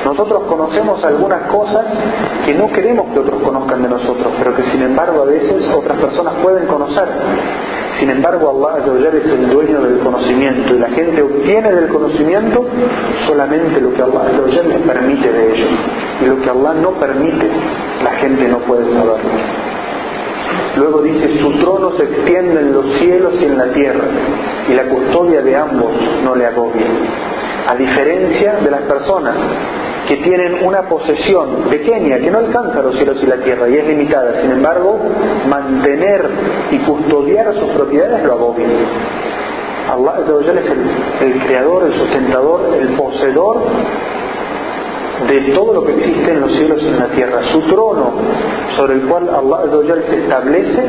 Nosotros 0.05 0.45
conocemos 0.45 1.03
algunas 1.05 1.43
cosas 1.51 1.85
que 2.47 2.55
no 2.55 2.71
queremos 2.73 3.12
que 3.12 3.19
otros 3.19 3.43
conozcan 3.43 3.83
de 3.83 3.88
nosotros, 3.88 4.33
pero 4.38 4.55
que 4.55 4.62
sin 4.64 4.83
embargo 4.83 5.23
a 5.23 5.27
veces 5.27 5.66
otras 5.75 5.99
personas 5.99 6.35
pueden 6.43 6.66
conocer. 6.66 7.09
Sin 7.99 8.09
embargo, 8.09 8.51
Allah 8.51 8.79
es 9.12 9.27
el 9.27 9.51
dueño 9.51 9.81
del 9.83 9.99
conocimiento 9.99 10.75
y 10.75 10.79
la 10.79 10.88
gente 10.90 11.23
obtiene 11.23 11.73
del 11.73 11.88
conocimiento 11.88 12.64
solamente 13.27 13.81
lo 13.81 13.93
que 13.93 14.03
Allah 14.03 14.25
les 14.49 14.87
permite 14.87 15.31
de 15.31 15.55
ellos. 15.55 15.69
Y 16.23 16.25
lo 16.27 16.40
que 16.40 16.51
Allah 16.51 16.75
no 16.75 16.93
permite, 16.93 17.51
la 18.03 18.12
gente 18.12 18.49
no 18.49 18.59
puede 18.61 18.85
saberlo. 18.93 19.60
Luego 20.76 21.02
dice, 21.02 21.38
su 21.40 21.50
trono 21.59 21.92
se 21.96 22.04
extiende 22.04 22.61
en 22.61 22.72
los 22.72 22.85
cielos 22.98 23.35
y 23.40 23.44
en 23.44 23.59
la 23.59 23.72
tierra, 23.72 24.04
y 24.68 24.74
la 24.74 24.85
custodia 24.85 25.42
de 25.42 25.56
ambos 25.56 25.92
no 26.24 26.35
le 26.35 26.46
agobia. 26.46 26.87
A 27.66 27.74
diferencia 27.74 28.54
de 28.54 28.70
las 28.70 28.83
personas 28.83 29.37
que 30.09 30.16
tienen 30.16 30.64
una 30.64 30.83
posesión 30.88 31.68
pequeña, 31.70 32.18
que 32.18 32.30
no 32.30 32.38
alcanza 32.38 32.83
los 32.83 32.96
cielos 32.96 33.18
y 33.22 33.26
la 33.26 33.37
tierra 33.37 33.68
y 33.68 33.76
es 33.76 33.87
limitada, 33.87 34.40
sin 34.40 34.50
embargo, 34.50 34.98
mantener 35.48 36.28
y 36.70 36.78
custodiar 36.78 37.54
sus 37.54 37.70
propiedades 37.70 38.24
lo 38.24 38.33
agobia. 38.33 38.66
Allah 39.88 40.14
es 40.20 41.22
el 41.22 41.42
creador, 41.42 41.85
el 41.85 41.98
sustentador, 41.98 42.74
el 42.74 42.88
poseedor 42.90 43.62
de 45.28 45.52
todo 45.52 45.74
lo 45.74 45.85
que 45.85 45.96
existe 45.96 46.30
en 46.30 46.40
los 46.40 46.52
cielos 46.52 46.83
y 46.83 46.88
en 46.88 46.98
la 46.98 47.09
tierra. 47.09 47.42
Su 47.52 47.61
trono 47.62 48.12
sobre 48.76 48.94
el 48.94 49.02
cual 49.02 49.28
Allah 49.28 50.02
se 50.09 50.16
establece 50.18 50.83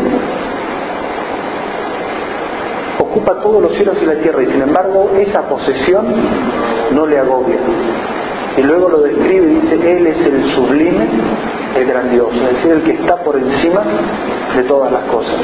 ocupa 3.00 3.42
todos 3.42 3.62
los 3.62 3.74
cielos 3.74 3.98
y 4.02 4.06
la 4.06 4.16
tierra 4.16 4.44
y 4.44 4.46
sin 4.48 4.62
embargo 4.62 5.12
esa 5.20 5.42
posesión 5.48 6.06
no 6.92 7.06
le 7.06 7.20
agobia. 7.20 7.60
Y 8.58 8.62
luego 8.62 8.90
lo 8.90 9.02
describe 9.02 9.52
y 9.52 9.56
dice, 9.56 9.76
Él 9.76 10.08
es 10.08 10.28
el 10.28 10.56
sublime, 10.56 11.08
el 11.78 11.86
grandioso, 11.86 12.36
es 12.36 12.56
decir, 12.56 12.72
el 12.72 12.84
que 12.84 12.92
está 12.92 13.18
por 13.24 13.38
encima 13.38 13.82
de 14.56 14.64
todas 14.64 14.92
las 14.92 15.04
cosas. 15.04 15.40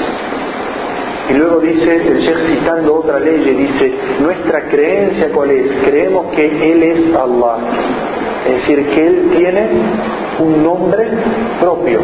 Y 1.30 1.34
luego 1.34 1.60
dice 1.60 1.95
el 1.95 2.19
Sheikh 2.19 2.60
citando 2.60 2.95
otra 2.95 3.19
ley, 3.19 3.39
dice, 3.39 3.93
nuestra 4.21 4.69
creencia 4.69 5.30
cuál 5.34 5.52
es? 5.52 5.71
Creemos 5.86 6.34
que 6.36 6.71
Él 6.71 6.84
es 6.84 7.15
Allah 7.15 7.58
es 8.45 8.54
decir, 8.54 8.89
que 8.89 9.08
Él 9.08 9.32
tiene 9.36 9.67
un 10.39 10.63
nombre 10.63 11.08
propio, 11.60 12.00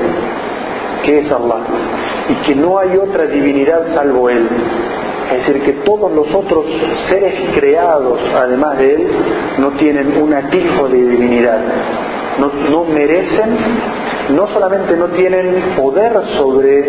que 1.03 1.19
es 1.19 1.31
Allah, 1.31 1.61
y 2.29 2.33
que 2.45 2.55
no 2.55 2.77
hay 2.79 2.97
otra 2.97 3.25
divinidad 3.25 3.93
salvo 3.93 4.29
Él. 4.29 4.47
Es 5.31 5.47
decir, 5.47 5.63
que 5.63 5.73
todos 5.83 6.11
los 6.11 6.33
otros 6.33 6.65
seres 7.09 7.33
creados, 7.55 8.19
además 8.35 8.77
de 8.77 8.95
Él, 8.95 9.07
no 9.59 9.71
tienen 9.71 10.21
un 10.21 10.33
atisbo 10.33 10.87
de 10.89 10.97
divinidad. 10.97 11.59
No, 12.39 12.83
merecen, 12.85 13.57
no 14.29 14.47
solamente 14.47 14.95
no 14.97 15.07
tienen 15.09 15.75
poder 15.77 16.13
sobre 16.37 16.79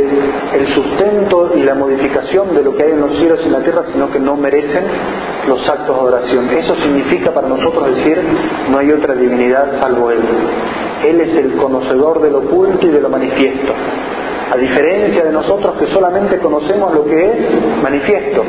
el 0.54 0.74
sustento 0.74 1.52
y 1.54 1.62
la 1.62 1.74
modificación 1.74 2.54
de 2.54 2.62
lo 2.62 2.74
que 2.74 2.84
hay 2.84 2.90
en 2.92 3.00
los 3.00 3.16
cielos 3.18 3.40
y 3.42 3.46
en 3.46 3.52
la 3.52 3.60
tierra, 3.60 3.82
sino 3.92 4.10
que 4.10 4.18
no 4.18 4.36
merecen 4.36 4.84
los 5.46 5.68
actos 5.68 5.96
de 5.96 6.02
oración. 6.02 6.48
Eso 6.50 6.74
significa 6.76 7.32
para 7.32 7.48
nosotros 7.48 7.94
decir, 7.94 8.22
no 8.70 8.78
hay 8.78 8.90
otra 8.92 9.14
divinidad 9.14 9.80
salvo 9.80 10.10
Él. 10.10 10.20
Él 11.06 11.20
es 11.20 11.36
el 11.36 11.56
conocedor 11.56 12.22
de 12.22 12.30
lo 12.30 12.38
oculto 12.38 12.86
y 12.86 12.90
de 12.90 13.00
lo 13.00 13.08
manifiesto. 13.10 13.72
A 14.50 14.56
diferencia 14.56 15.24
de 15.24 15.32
nosotros 15.32 15.74
que 15.78 15.86
solamente 15.88 16.38
conocemos 16.38 16.94
lo 16.94 17.04
que 17.04 17.24
es 17.24 17.82
manifiesto, 17.82 18.44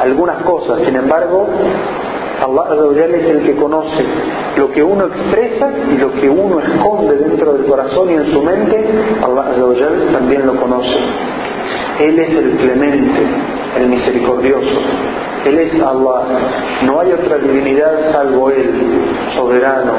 algunas 0.00 0.42
cosas. 0.42 0.80
Sin 0.84 0.96
embargo, 0.96 1.46
Allah 2.42 2.64
es 3.14 3.24
el 3.24 3.42
que 3.44 3.54
conoce 3.54 4.04
lo 4.56 4.72
que 4.72 4.82
uno 4.82 5.06
expresa 5.06 5.70
y 5.92 5.98
lo 5.98 6.12
que 6.12 6.28
uno 6.28 6.60
esconde 6.60 7.16
dentro 7.16 7.52
del 7.52 7.66
corazón 7.66 8.10
y 8.10 8.14
en 8.14 8.32
su 8.32 8.42
mente, 8.42 8.84
Allah 9.22 9.54
también 10.12 10.46
lo 10.46 10.56
conoce. 10.56 10.98
Él 12.00 12.18
es 12.18 12.30
el 12.30 12.50
clemente, 12.56 13.20
el 13.78 13.88
misericordioso. 13.88 14.80
Él 15.44 15.58
es 15.58 15.74
Allah. 15.82 16.22
No 16.84 17.00
hay 17.00 17.12
otra 17.12 17.38
divinidad 17.38 18.12
salvo 18.12 18.50
Él, 18.50 18.70
soberano, 19.36 19.92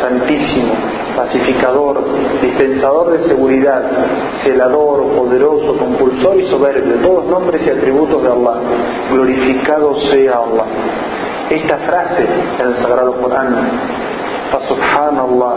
santísimo, 0.00 0.74
pacificador, 1.16 2.04
dispensador 2.40 3.12
de 3.12 3.28
seguridad, 3.28 3.82
celador, 4.44 5.08
poderoso, 5.16 5.76
compulsor 5.78 6.40
y 6.40 6.48
soberbio, 6.48 6.96
todos 6.96 7.26
nombres 7.26 7.66
y 7.66 7.70
atributos 7.70 8.22
de 8.22 8.28
Allah. 8.28 8.60
Glorificado 9.10 9.94
sea 10.10 10.32
Allah. 10.38 10.66
Esta 11.52 11.76
frase 11.76 12.26
en 12.60 12.66
el 12.66 12.76
Sagrado 12.76 13.20
Corán, 13.20 13.54
subhanallah 14.68 15.54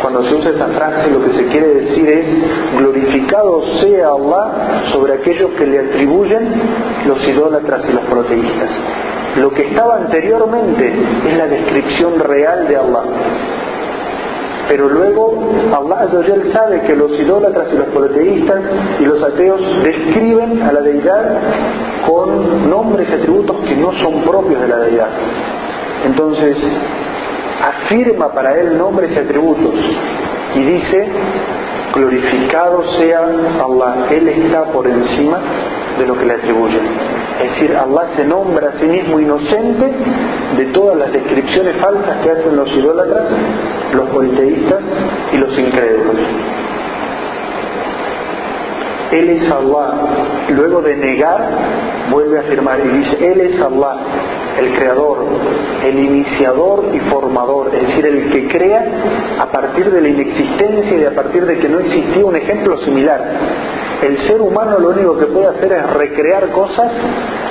cuando 0.00 0.22
se 0.28 0.34
usa 0.34 0.50
esa 0.50 0.68
frase 0.68 1.10
lo 1.10 1.24
que 1.24 1.32
se 1.32 1.46
quiere 1.46 1.66
decir 1.66 2.06
es 2.06 2.26
glorificado 2.76 3.62
sea 3.80 4.08
Allah 4.08 4.90
sobre 4.92 5.14
aquellos 5.14 5.50
que 5.52 5.66
le 5.66 5.78
atribuyen 5.80 6.52
los 7.06 7.26
idólatras 7.26 7.88
y 7.88 7.92
los 7.94 8.04
proteístas. 8.04 8.68
Lo 9.38 9.50
que 9.54 9.68
estaba 9.68 9.96
anteriormente 9.96 10.92
es 11.26 11.36
la 11.38 11.46
descripción 11.46 12.20
real 12.20 12.68
de 12.68 12.76
Allah. 12.76 13.02
Pero 14.68 14.88
luego 14.88 15.38
Allah 15.72 16.08
sabe 16.52 16.80
que 16.82 16.96
los 16.96 17.12
idólatras 17.12 17.68
y 17.72 17.76
los 17.76 17.88
politeístas 17.88 18.60
y 19.00 19.04
los 19.04 19.22
ateos 19.22 19.60
describen 19.82 20.62
a 20.62 20.72
la 20.72 20.80
deidad 20.80 21.38
con 22.06 22.70
nombres 22.70 23.08
y 23.10 23.12
atributos 23.12 23.56
que 23.68 23.76
no 23.76 23.92
son 24.02 24.22
propios 24.22 24.60
de 24.60 24.68
la 24.68 24.76
deidad. 24.78 25.08
Entonces, 26.06 26.56
afirma 27.62 28.32
para 28.32 28.58
él 28.60 28.76
nombres 28.78 29.12
y 29.12 29.18
atributos 29.18 29.74
y 30.54 30.60
dice, 30.60 31.08
glorificado 31.94 32.84
sea 32.92 33.20
Allah, 33.20 34.06
Él 34.10 34.28
está 34.28 34.64
por 34.64 34.86
encima 34.86 35.40
de 35.98 36.06
lo 36.06 36.18
que 36.18 36.26
le 36.26 36.34
atribuyen. 36.34 36.82
Es 37.42 37.50
decir, 37.50 37.76
Allah 37.76 38.08
se 38.16 38.24
nombra 38.24 38.68
a 38.68 38.72
sí 38.78 38.86
mismo 38.86 39.18
inocente 39.18 39.92
de 40.56 40.64
todas 40.66 40.96
las 40.96 41.12
descripciones 41.12 41.76
falsas 41.76 42.16
que 42.22 42.30
hacen 42.30 42.56
los 42.56 42.70
idólatras, 42.72 43.28
los 43.92 44.08
politeístas 44.10 44.80
y 45.32 45.36
los 45.38 45.58
incrédulos. 45.58 46.16
Él 49.14 49.30
es 49.30 49.50
Allah. 49.50 49.90
Luego 50.48 50.82
de 50.82 50.96
negar, 50.96 51.40
vuelve 52.10 52.38
a 52.38 52.40
afirmar 52.42 52.80
y 52.80 52.88
dice, 52.98 53.32
Él 53.32 53.40
es 53.40 53.60
Allah, 53.60 53.96
el 54.58 54.74
creador, 54.76 55.24
el 55.84 55.98
iniciador 55.98 56.90
y 56.92 56.98
formador, 57.10 57.74
es 57.74 57.82
decir, 57.88 58.06
el 58.06 58.30
que 58.30 58.48
crea 58.48 58.84
a 59.40 59.46
partir 59.46 59.90
de 59.90 60.00
la 60.00 60.08
inexistencia 60.08 60.98
y 60.98 61.04
a 61.04 61.14
partir 61.14 61.46
de 61.46 61.58
que 61.58 61.68
no 61.68 61.80
existía 61.80 62.24
un 62.24 62.36
ejemplo 62.36 62.78
similar. 62.78 63.20
El 64.02 64.18
ser 64.26 64.40
humano 64.40 64.78
lo 64.78 64.90
único 64.90 65.18
que 65.18 65.26
puede 65.26 65.46
hacer 65.46 65.72
es 65.72 65.92
recrear 65.94 66.50
cosas 66.50 66.92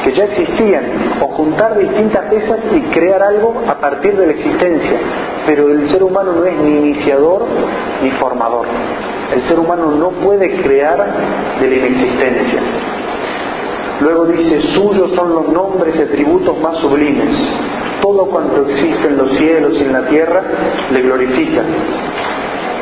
que 0.04 0.14
ya 0.14 0.26
existían 0.26 0.86
o 1.22 1.28
juntar 1.30 1.78
distintas 1.78 2.30
piezas 2.30 2.60
y 2.76 2.82
crear 2.94 3.24
algo 3.24 3.56
a 3.68 3.76
partir 3.76 4.16
de 4.18 4.28
la 4.28 4.34
existencia. 4.34 5.00
Pero 5.46 5.70
el 5.72 5.90
ser 5.90 6.04
humano 6.04 6.34
no 6.34 6.46
es 6.46 6.56
ni 6.58 6.78
iniciador 6.78 7.46
ni 8.04 8.12
formador. 8.12 8.68
El 9.34 9.42
ser 9.44 9.60
humano 9.60 9.92
no 9.92 10.10
puede 10.10 10.62
crear 10.62 10.98
de 11.60 11.68
la 11.68 11.76
inexistencia. 11.76 12.62
Luego 14.02 14.26
dice, 14.26 14.62
suyos 14.74 15.12
son 15.16 15.34
los 15.34 15.50
nombres 15.50 15.96
y 15.96 16.02
atributos 16.02 16.60
más 16.60 16.78
sublimes. 16.78 17.38
Todo 18.02 18.26
cuanto 18.26 18.66
existe 18.70 19.08
en 19.08 19.18
los 19.18 19.38
cielos 19.38 19.74
y 19.80 19.84
en 19.84 19.94
la 19.94 20.08
tierra 20.08 20.42
le 20.92 21.02
glorifica. 21.02 21.62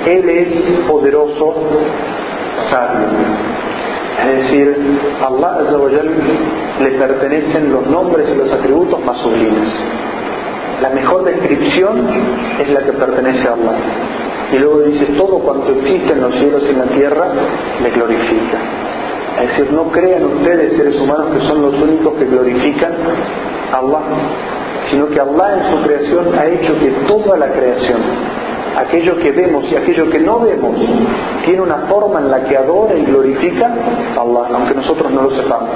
Él 0.07 0.29
es 0.29 0.87
poderoso, 0.89 1.53
sabio. 2.69 3.07
Es 4.21 4.43
decir, 4.43 4.75
a 5.21 5.27
Allah 5.27 5.57
le 6.79 6.91
pertenecen 6.91 7.71
los 7.71 7.87
nombres 7.87 8.29
y 8.29 8.35
los 8.35 8.51
atributos 8.51 9.03
más 9.03 9.17
sublimes. 9.19 9.69
La 10.81 10.89
mejor 10.89 11.23
descripción 11.23 12.07
es 12.59 12.69
la 12.69 12.81
que 12.81 12.93
pertenece 12.93 13.47
a 13.47 13.53
Allah. 13.53 13.77
Y 14.51 14.59
luego 14.59 14.81
dice, 14.81 15.05
todo 15.17 15.39
cuanto 15.39 15.71
existe 15.71 16.13
en 16.13 16.21
los 16.21 16.33
cielos 16.35 16.63
y 16.65 16.69
en 16.71 16.79
la 16.79 16.85
tierra 16.87 17.27
le 17.81 17.89
glorifica. 17.91 18.57
Es 19.39 19.49
decir, 19.49 19.71
no 19.71 19.91
crean 19.91 20.25
ustedes, 20.25 20.77
seres 20.77 20.99
humanos, 20.99 21.27
que 21.33 21.47
son 21.47 21.61
los 21.61 21.75
únicos 21.81 22.13
que 22.15 22.25
glorifican 22.25 22.93
a 23.71 23.77
Allah, 23.77 24.01
sino 24.89 25.07
que 25.07 25.19
Allah 25.19 25.57
en 25.57 25.73
su 25.73 25.81
creación 25.81 26.37
ha 26.37 26.45
hecho 26.47 26.77
que 26.79 26.89
toda 27.07 27.37
la 27.37 27.47
creación, 27.51 28.01
aquello 28.77 29.17
que 29.17 29.31
vemos 29.31 29.63
y 29.71 29.75
aquello 29.75 30.09
que 30.09 30.19
no 30.19 30.39
vemos, 30.39 30.79
tiene 31.45 31.61
una 31.61 31.77
forma 31.87 32.19
en 32.19 32.31
la 32.31 32.43
que 32.43 32.57
adora 32.57 32.95
y 32.95 33.05
glorifica 33.05 33.67
a 33.67 34.21
Allah, 34.21 34.49
aunque 34.53 34.75
nosotros 34.75 35.11
no 35.11 35.23
lo 35.23 35.31
sepamos. 35.31 35.69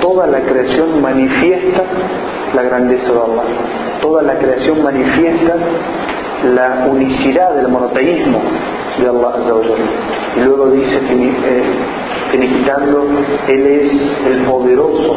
Toda 0.00 0.26
la 0.26 0.40
creación 0.40 1.00
manifiesta 1.00 1.84
la 2.54 2.62
grandeza 2.62 3.12
de 3.12 3.18
Allah. 3.18 3.44
Toda 4.00 4.22
la 4.22 4.34
creación 4.34 4.82
manifiesta 4.82 5.54
la 6.42 6.86
unicidad 6.90 7.54
del 7.54 7.68
monoteísmo 7.68 8.40
de 8.98 9.08
Allah 9.08 9.34
Y 10.36 10.40
luego 10.40 10.70
dice, 10.70 10.98
eh, 10.98 11.62
finiquitando, 12.32 13.06
Él 13.46 13.66
es 13.66 13.92
el 14.26 14.44
poderoso, 14.46 15.16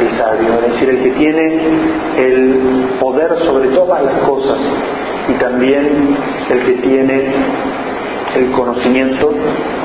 el 0.00 0.18
sabio, 0.18 0.54
es 0.66 0.72
decir, 0.72 0.88
el 0.90 1.02
que 1.02 1.10
tiene 1.12 1.60
el 2.18 2.84
poder 3.00 3.38
sobre 3.38 3.68
todas 3.68 4.02
las 4.02 4.18
cosas 4.20 4.58
y 5.28 5.38
también 5.38 6.16
el 6.50 6.62
que 6.64 6.72
tiene 6.82 7.32
el 8.36 8.50
conocimiento 8.52 9.32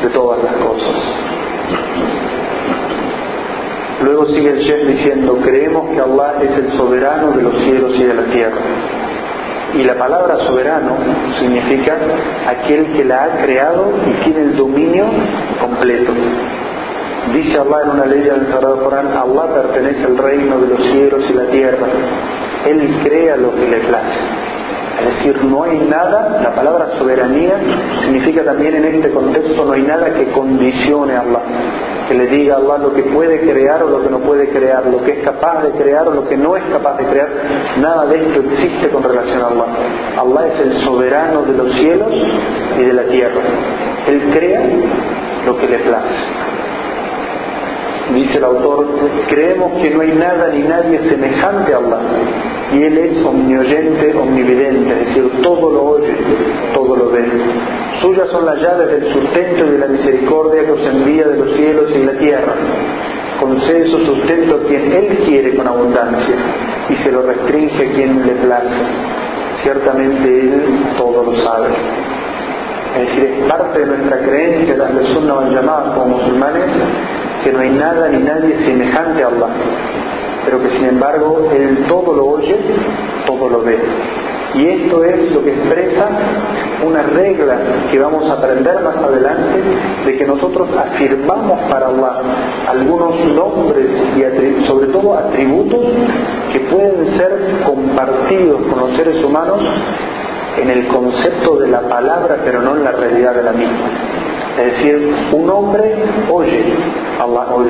de 0.02 0.10
todas 0.10 0.44
las 0.44 0.56
cosas. 0.56 0.96
Luego 4.02 4.28
sigue 4.28 4.50
el 4.50 4.66
chef 4.66 4.88
diciendo, 4.88 5.40
creemos 5.44 5.90
que 5.90 6.02
Allah 6.02 6.36
es 6.42 6.58
el 6.58 6.72
soberano 6.78 7.32
de 7.32 7.42
los 7.42 7.64
cielos 7.64 7.94
y 7.98 8.04
de 8.04 8.14
la 8.14 8.24
tierra. 8.26 8.62
Y 9.74 9.84
la 9.84 9.96
palabra 9.96 10.38
soberano 10.46 10.98
significa 11.40 11.98
aquel 12.48 12.94
que 12.94 13.04
la 13.04 13.24
ha 13.24 13.30
creado 13.44 13.92
y 14.06 14.24
tiene 14.24 14.42
el 14.42 14.56
dominio 14.56 15.06
completo. 15.60 16.14
Dice 17.34 17.60
Allah 17.60 17.82
en 17.84 17.90
una 17.90 18.06
ley 18.06 18.22
del 18.22 18.48
Sagrado 18.48 18.82
Corán, 18.84 19.08
Allah 19.08 19.54
pertenece 19.54 20.06
al 20.06 20.18
reino 20.18 20.60
de 20.60 20.68
los 20.68 20.82
cielos 20.82 21.26
y 21.30 21.34
la 21.34 21.46
tierra. 21.48 21.88
Él 22.66 23.02
crea 23.04 23.36
lo 23.36 23.54
que 23.54 23.68
le 23.68 23.78
place. 23.80 24.20
Es 25.00 25.16
decir, 25.18 25.44
no 25.44 25.64
hay 25.64 25.78
nada, 25.80 26.40
la 26.42 26.56
palabra 26.56 26.88
soberanía 26.98 27.60
significa 28.02 28.44
también 28.44 28.76
en 28.76 28.86
este 28.86 29.12
contexto 29.12 29.64
no 29.64 29.74
hay 29.74 29.84
nada 29.84 30.12
que 30.14 30.32
condicione 30.32 31.14
a 31.14 31.22
Allah, 31.22 31.42
que 32.08 32.16
le 32.16 32.26
diga 32.28 32.56
a 32.56 32.58
Allah 32.58 32.78
lo 32.80 32.94
que 32.94 33.04
puede 33.04 33.40
crear 33.42 33.84
o 33.84 33.90
lo 33.90 34.02
que 34.02 34.10
no 34.10 34.20
puede 34.20 34.50
crear, 34.50 34.88
lo 34.88 35.04
que 35.04 35.20
es 35.20 35.24
capaz 35.24 35.64
de 35.64 35.72
crear 35.72 36.08
o 36.08 36.14
lo 36.14 36.28
que 36.28 36.36
no 36.36 36.56
es 36.56 36.64
capaz 36.72 36.98
de 36.98 37.06
crear, 37.06 37.30
nada 37.80 38.06
de 38.08 38.18
esto 38.18 38.42
existe 38.42 38.90
con 38.90 39.04
relación 39.04 39.42
a 39.42 39.48
Allah. 39.48 39.66
Allah 40.20 40.48
es 40.48 40.60
el 40.62 40.78
soberano 40.84 41.44
de 41.44 41.54
los 41.54 41.76
cielos 41.76 42.12
y 42.80 42.84
de 42.84 42.94
la 42.94 43.04
tierra. 43.04 43.42
Él 44.08 44.22
crea 44.34 44.62
lo 45.46 45.58
que 45.58 45.68
le 45.68 45.80
place. 45.80 46.57
Dice 48.14 48.38
el 48.38 48.44
autor, 48.46 48.86
creemos 49.28 49.82
que 49.82 49.90
no 49.90 50.02
hay 50.02 50.12
nada 50.14 50.50
ni 50.50 50.64
nadie 50.64 51.00
semejante 51.10 51.74
a 51.74 51.78
Allah. 51.78 52.00
Y 52.74 52.84
Él 52.84 52.98
es 52.98 53.26
omnioyente, 53.26 54.18
omnividente, 54.18 54.94
es 54.94 55.08
decir, 55.08 55.42
todo 55.42 55.72
lo 55.72 55.84
oye, 55.84 56.14
todo 56.74 56.96
lo 56.96 57.10
ve. 57.12 57.26
Suyas 58.02 58.30
son 58.30 58.46
las 58.46 58.62
llaves 58.62 58.88
del 58.92 59.14
sustento 59.14 59.66
y 59.66 59.70
de 59.72 59.78
la 59.78 59.88
misericordia 59.88 60.66
que 60.66 60.72
os 60.72 60.88
envía 60.88 61.28
de 61.28 61.38
los 61.38 61.56
cielos 61.56 61.92
y 61.96 62.04
la 62.04 62.14
tierra. 62.14 62.54
Concede 63.40 63.88
su 63.90 64.06
sustento 64.06 64.56
a 64.56 64.68
quien 64.68 64.92
Él 64.94 65.18
quiere 65.26 65.56
con 65.56 65.68
abundancia 65.68 66.36
y 66.90 66.96
se 66.96 67.12
lo 67.12 67.22
restringe 67.24 67.88
a 67.88 67.92
quien 67.94 68.26
le 68.26 68.34
place. 68.36 68.76
Ciertamente 69.64 70.40
Él 70.40 70.64
todo 70.98 71.24
lo 71.24 71.36
sabe. 71.44 71.70
Es 72.96 73.08
decir, 73.10 73.24
es 73.26 73.52
parte 73.52 73.80
de 73.80 73.86
nuestra 73.86 74.18
creencia, 74.20 74.78
las 74.78 74.92
personas 74.92 75.52
llamadas 75.52 75.94
como 75.94 76.18
musulmanes, 76.18 76.64
que 77.44 77.52
no 77.52 77.60
hay 77.60 77.70
nada 77.72 78.10
ni 78.10 78.20
nadie 78.20 78.58
semejante 78.66 79.24
a 79.24 79.28
Allah, 79.28 79.50
pero 80.46 80.62
que 80.62 80.70
sin 80.70 80.86
embargo 80.86 81.50
Él 81.52 81.86
todo 81.88 82.14
lo 82.14 82.26
oye, 82.26 82.58
todo 83.26 83.50
lo 83.50 83.62
ve. 83.62 83.78
Y 84.56 84.66
esto 84.66 85.04
es 85.04 85.32
lo 85.34 85.44
que 85.44 85.52
expresa 85.52 86.08
una 86.86 87.04
regla 87.04 87.58
que 87.92 88.00
vamos 88.00 88.30
a 88.30 88.34
aprender 88.34 88.82
más 88.82 88.96
adelante, 88.96 89.62
de 90.06 90.18
que 90.18 90.26
nosotros 90.26 90.70
afirmamos 90.76 91.60
para 91.70 91.88
Allah 91.88 92.22
algunos 92.68 93.26
nombres 93.36 93.88
y 94.16 94.66
sobre 94.66 94.88
todo 94.88 95.16
atributos 95.16 95.86
que 96.52 96.60
pueden 96.62 97.18
ser 97.18 97.62
compartidos 97.66 98.62
con 98.68 98.80
los 98.80 98.96
seres 98.96 99.24
humanos 99.24 99.60
en 100.58 100.70
el 100.70 100.88
concepto 100.88 101.58
de 101.58 101.68
la 101.68 101.82
palabra, 101.82 102.38
pero 102.44 102.62
no 102.62 102.76
en 102.76 102.84
la 102.84 102.92
realidad 102.92 103.36
de 103.36 103.44
la 103.44 103.52
misma. 103.52 103.90
Es 104.58 104.74
decir, 104.74 105.14
un 105.32 105.50
hombre 105.50 105.96
oye, 106.32 106.64
Allah 107.20 107.54
oye. 107.54 107.70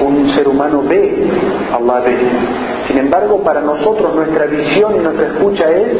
Un 0.00 0.30
ser 0.34 0.48
humano 0.48 0.82
ve, 0.82 1.28
Allah 1.72 2.00
ve. 2.00 2.16
Sin 2.94 3.06
embargo, 3.06 3.42
para 3.42 3.60
nosotros 3.60 4.14
nuestra 4.14 4.46
visión 4.46 4.94
y 4.94 4.98
nuestra 5.00 5.26
escucha 5.26 5.68
es 5.68 5.98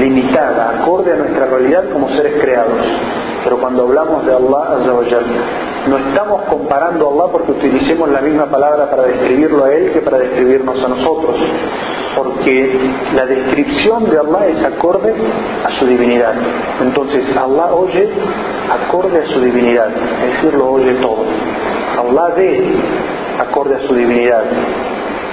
limitada, 0.00 0.80
acorde 0.80 1.12
a 1.12 1.16
nuestra 1.16 1.46
realidad 1.46 1.84
como 1.92 2.08
seres 2.08 2.42
creados. 2.42 2.72
Pero 3.44 3.58
cuando 3.58 3.84
hablamos 3.84 4.26
de 4.26 4.34
Allah, 4.34 4.80
no 5.86 5.96
estamos 5.96 6.42
comparando 6.46 7.06
a 7.06 7.12
Allah 7.12 7.30
porque 7.30 7.52
utilicemos 7.52 8.08
la 8.08 8.20
misma 8.20 8.46
palabra 8.46 8.90
para 8.90 9.04
describirlo 9.04 9.64
a 9.64 9.72
Él 9.74 9.92
que 9.92 10.00
para 10.00 10.18
describirnos 10.18 10.84
a 10.84 10.88
nosotros. 10.88 11.36
Porque 12.16 12.80
la 13.14 13.26
descripción 13.26 14.10
de 14.10 14.18
Allah 14.18 14.46
es 14.48 14.64
acorde 14.64 15.14
a 15.64 15.78
su 15.78 15.86
divinidad. 15.86 16.34
Entonces, 16.82 17.24
Allah 17.36 17.72
oye 17.74 18.08
acorde 18.72 19.18
a 19.20 19.26
su 19.28 19.40
divinidad, 19.40 19.88
es 20.26 20.34
decir, 20.34 20.58
lo 20.58 20.72
oye 20.72 20.94
todo. 20.94 21.22
Allah 21.96 22.34
ve 22.34 22.72
acorde 23.38 23.76
a 23.76 23.86
su 23.86 23.94
divinidad, 23.94 24.42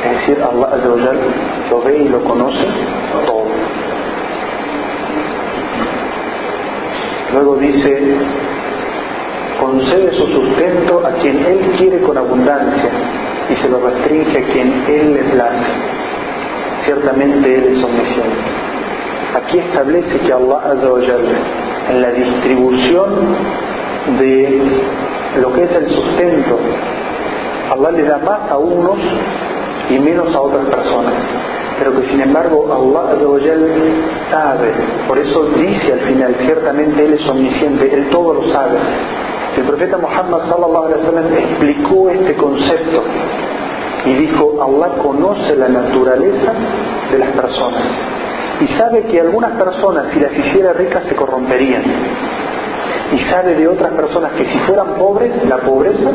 es 0.04 0.12
decir, 0.12 0.44
Allah 0.44 0.78
lo 1.70 1.82
ve 1.82 1.98
y 1.98 2.10
lo 2.10 2.24
conoce 2.24 2.66
todo. 3.26 3.46
Luego 7.34 7.56
dice, 7.58 8.16
concede 9.60 10.16
su 10.16 10.28
sustento 10.28 11.06
a 11.06 11.12
quien 11.22 11.38
Él 11.46 11.60
quiere 11.78 12.02
con 12.02 12.18
abundancia 12.18 12.90
y 13.50 13.56
se 13.56 13.70
lo 13.70 13.80
restringe 13.80 14.38
a 14.38 14.52
quien 14.52 14.84
Él 14.88 15.14
le 15.14 15.24
place. 15.32 15.72
Ciertamente 16.84 17.56
Él 17.56 17.78
es 17.78 17.84
omnisciente. 17.84 18.62
Aquí 19.36 19.60
establece 19.60 20.18
que 20.20 20.34
Allah 20.34 20.74
en 21.90 22.02
la 22.02 22.12
distribución 22.12 23.36
de 24.20 24.62
lo 25.40 25.54
que 25.54 25.64
es 25.64 25.72
el 25.72 25.88
sustento, 25.90 26.60
Allah 27.70 27.92
le 27.92 28.04
da 28.04 28.18
más 28.18 28.52
a 28.52 28.58
unos 28.58 28.98
y 29.92 30.00
menos 30.00 30.34
a 30.34 30.40
otras 30.40 30.66
personas. 30.68 31.14
Pero 31.80 32.00
que 32.00 32.08
sin 32.08 32.22
embargo 32.22 32.66
Allah 32.72 33.18
sabe, 34.30 34.74
por 35.08 35.18
eso 35.18 35.44
dice 35.58 35.94
al 35.94 36.00
final, 36.02 36.36
ciertamente 36.46 37.06
Él 37.06 37.14
es 37.14 37.28
omnisciente, 37.28 37.94
Él 37.94 38.10
todo 38.10 38.34
lo 38.36 38.54
sabe. 38.54 38.78
El 39.58 39.64
profeta 39.64 39.98
Muhammad 39.98 40.50
sallallahu 40.50 40.86
alaihi 40.86 41.04
wasallam 41.04 41.34
explicó 41.34 42.10
este 42.10 42.36
concepto 42.36 43.04
y 44.06 44.14
dijo, 44.14 44.60
Allah 44.62 44.94
conoce 45.02 45.56
la 45.56 45.68
naturaleza 45.68 46.54
de 47.12 47.18
las 47.18 47.30
personas 47.30 47.84
y 48.62 48.68
sabe 48.80 49.04
que 49.04 49.20
algunas 49.20 49.52
personas 49.54 50.06
si 50.14 50.20
las 50.20 50.38
hiciera 50.38 50.74
ricas 50.74 51.04
se 51.10 51.16
corromperían 51.16 51.84
y 53.12 53.18
sabe 53.32 53.56
de 53.56 53.68
otras 53.68 53.92
personas 53.94 54.32
que 54.34 54.46
si 54.46 54.58
fueran 54.60 54.96
pobres, 54.98 55.32
la 55.46 55.58
pobreza 55.58 56.12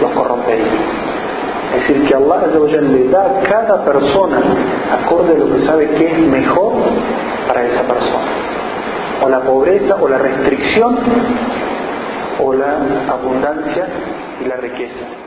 los 0.00 0.10
corrompería. 0.12 1.11
Es 1.74 1.88
decir, 1.88 2.06
que 2.06 2.14
Allah 2.14 2.46
le 2.80 3.08
da 3.08 3.24
a 3.24 3.40
cada 3.48 3.84
persona 3.84 4.40
acorde 5.02 5.34
a 5.34 5.38
lo 5.38 5.54
que 5.54 5.64
sabe 5.64 5.88
que 5.90 6.06
es 6.06 6.18
mejor 6.18 6.74
para 7.48 7.64
esa 7.64 7.82
persona. 7.82 8.30
O 9.24 9.28
la 9.28 9.40
pobreza 9.40 9.96
o 10.00 10.08
la 10.08 10.18
restricción 10.18 10.98
o 12.40 12.52
la 12.52 12.76
abundancia 13.08 13.86
y 14.40 14.48
la 14.48 14.56
riqueza. 14.56 15.21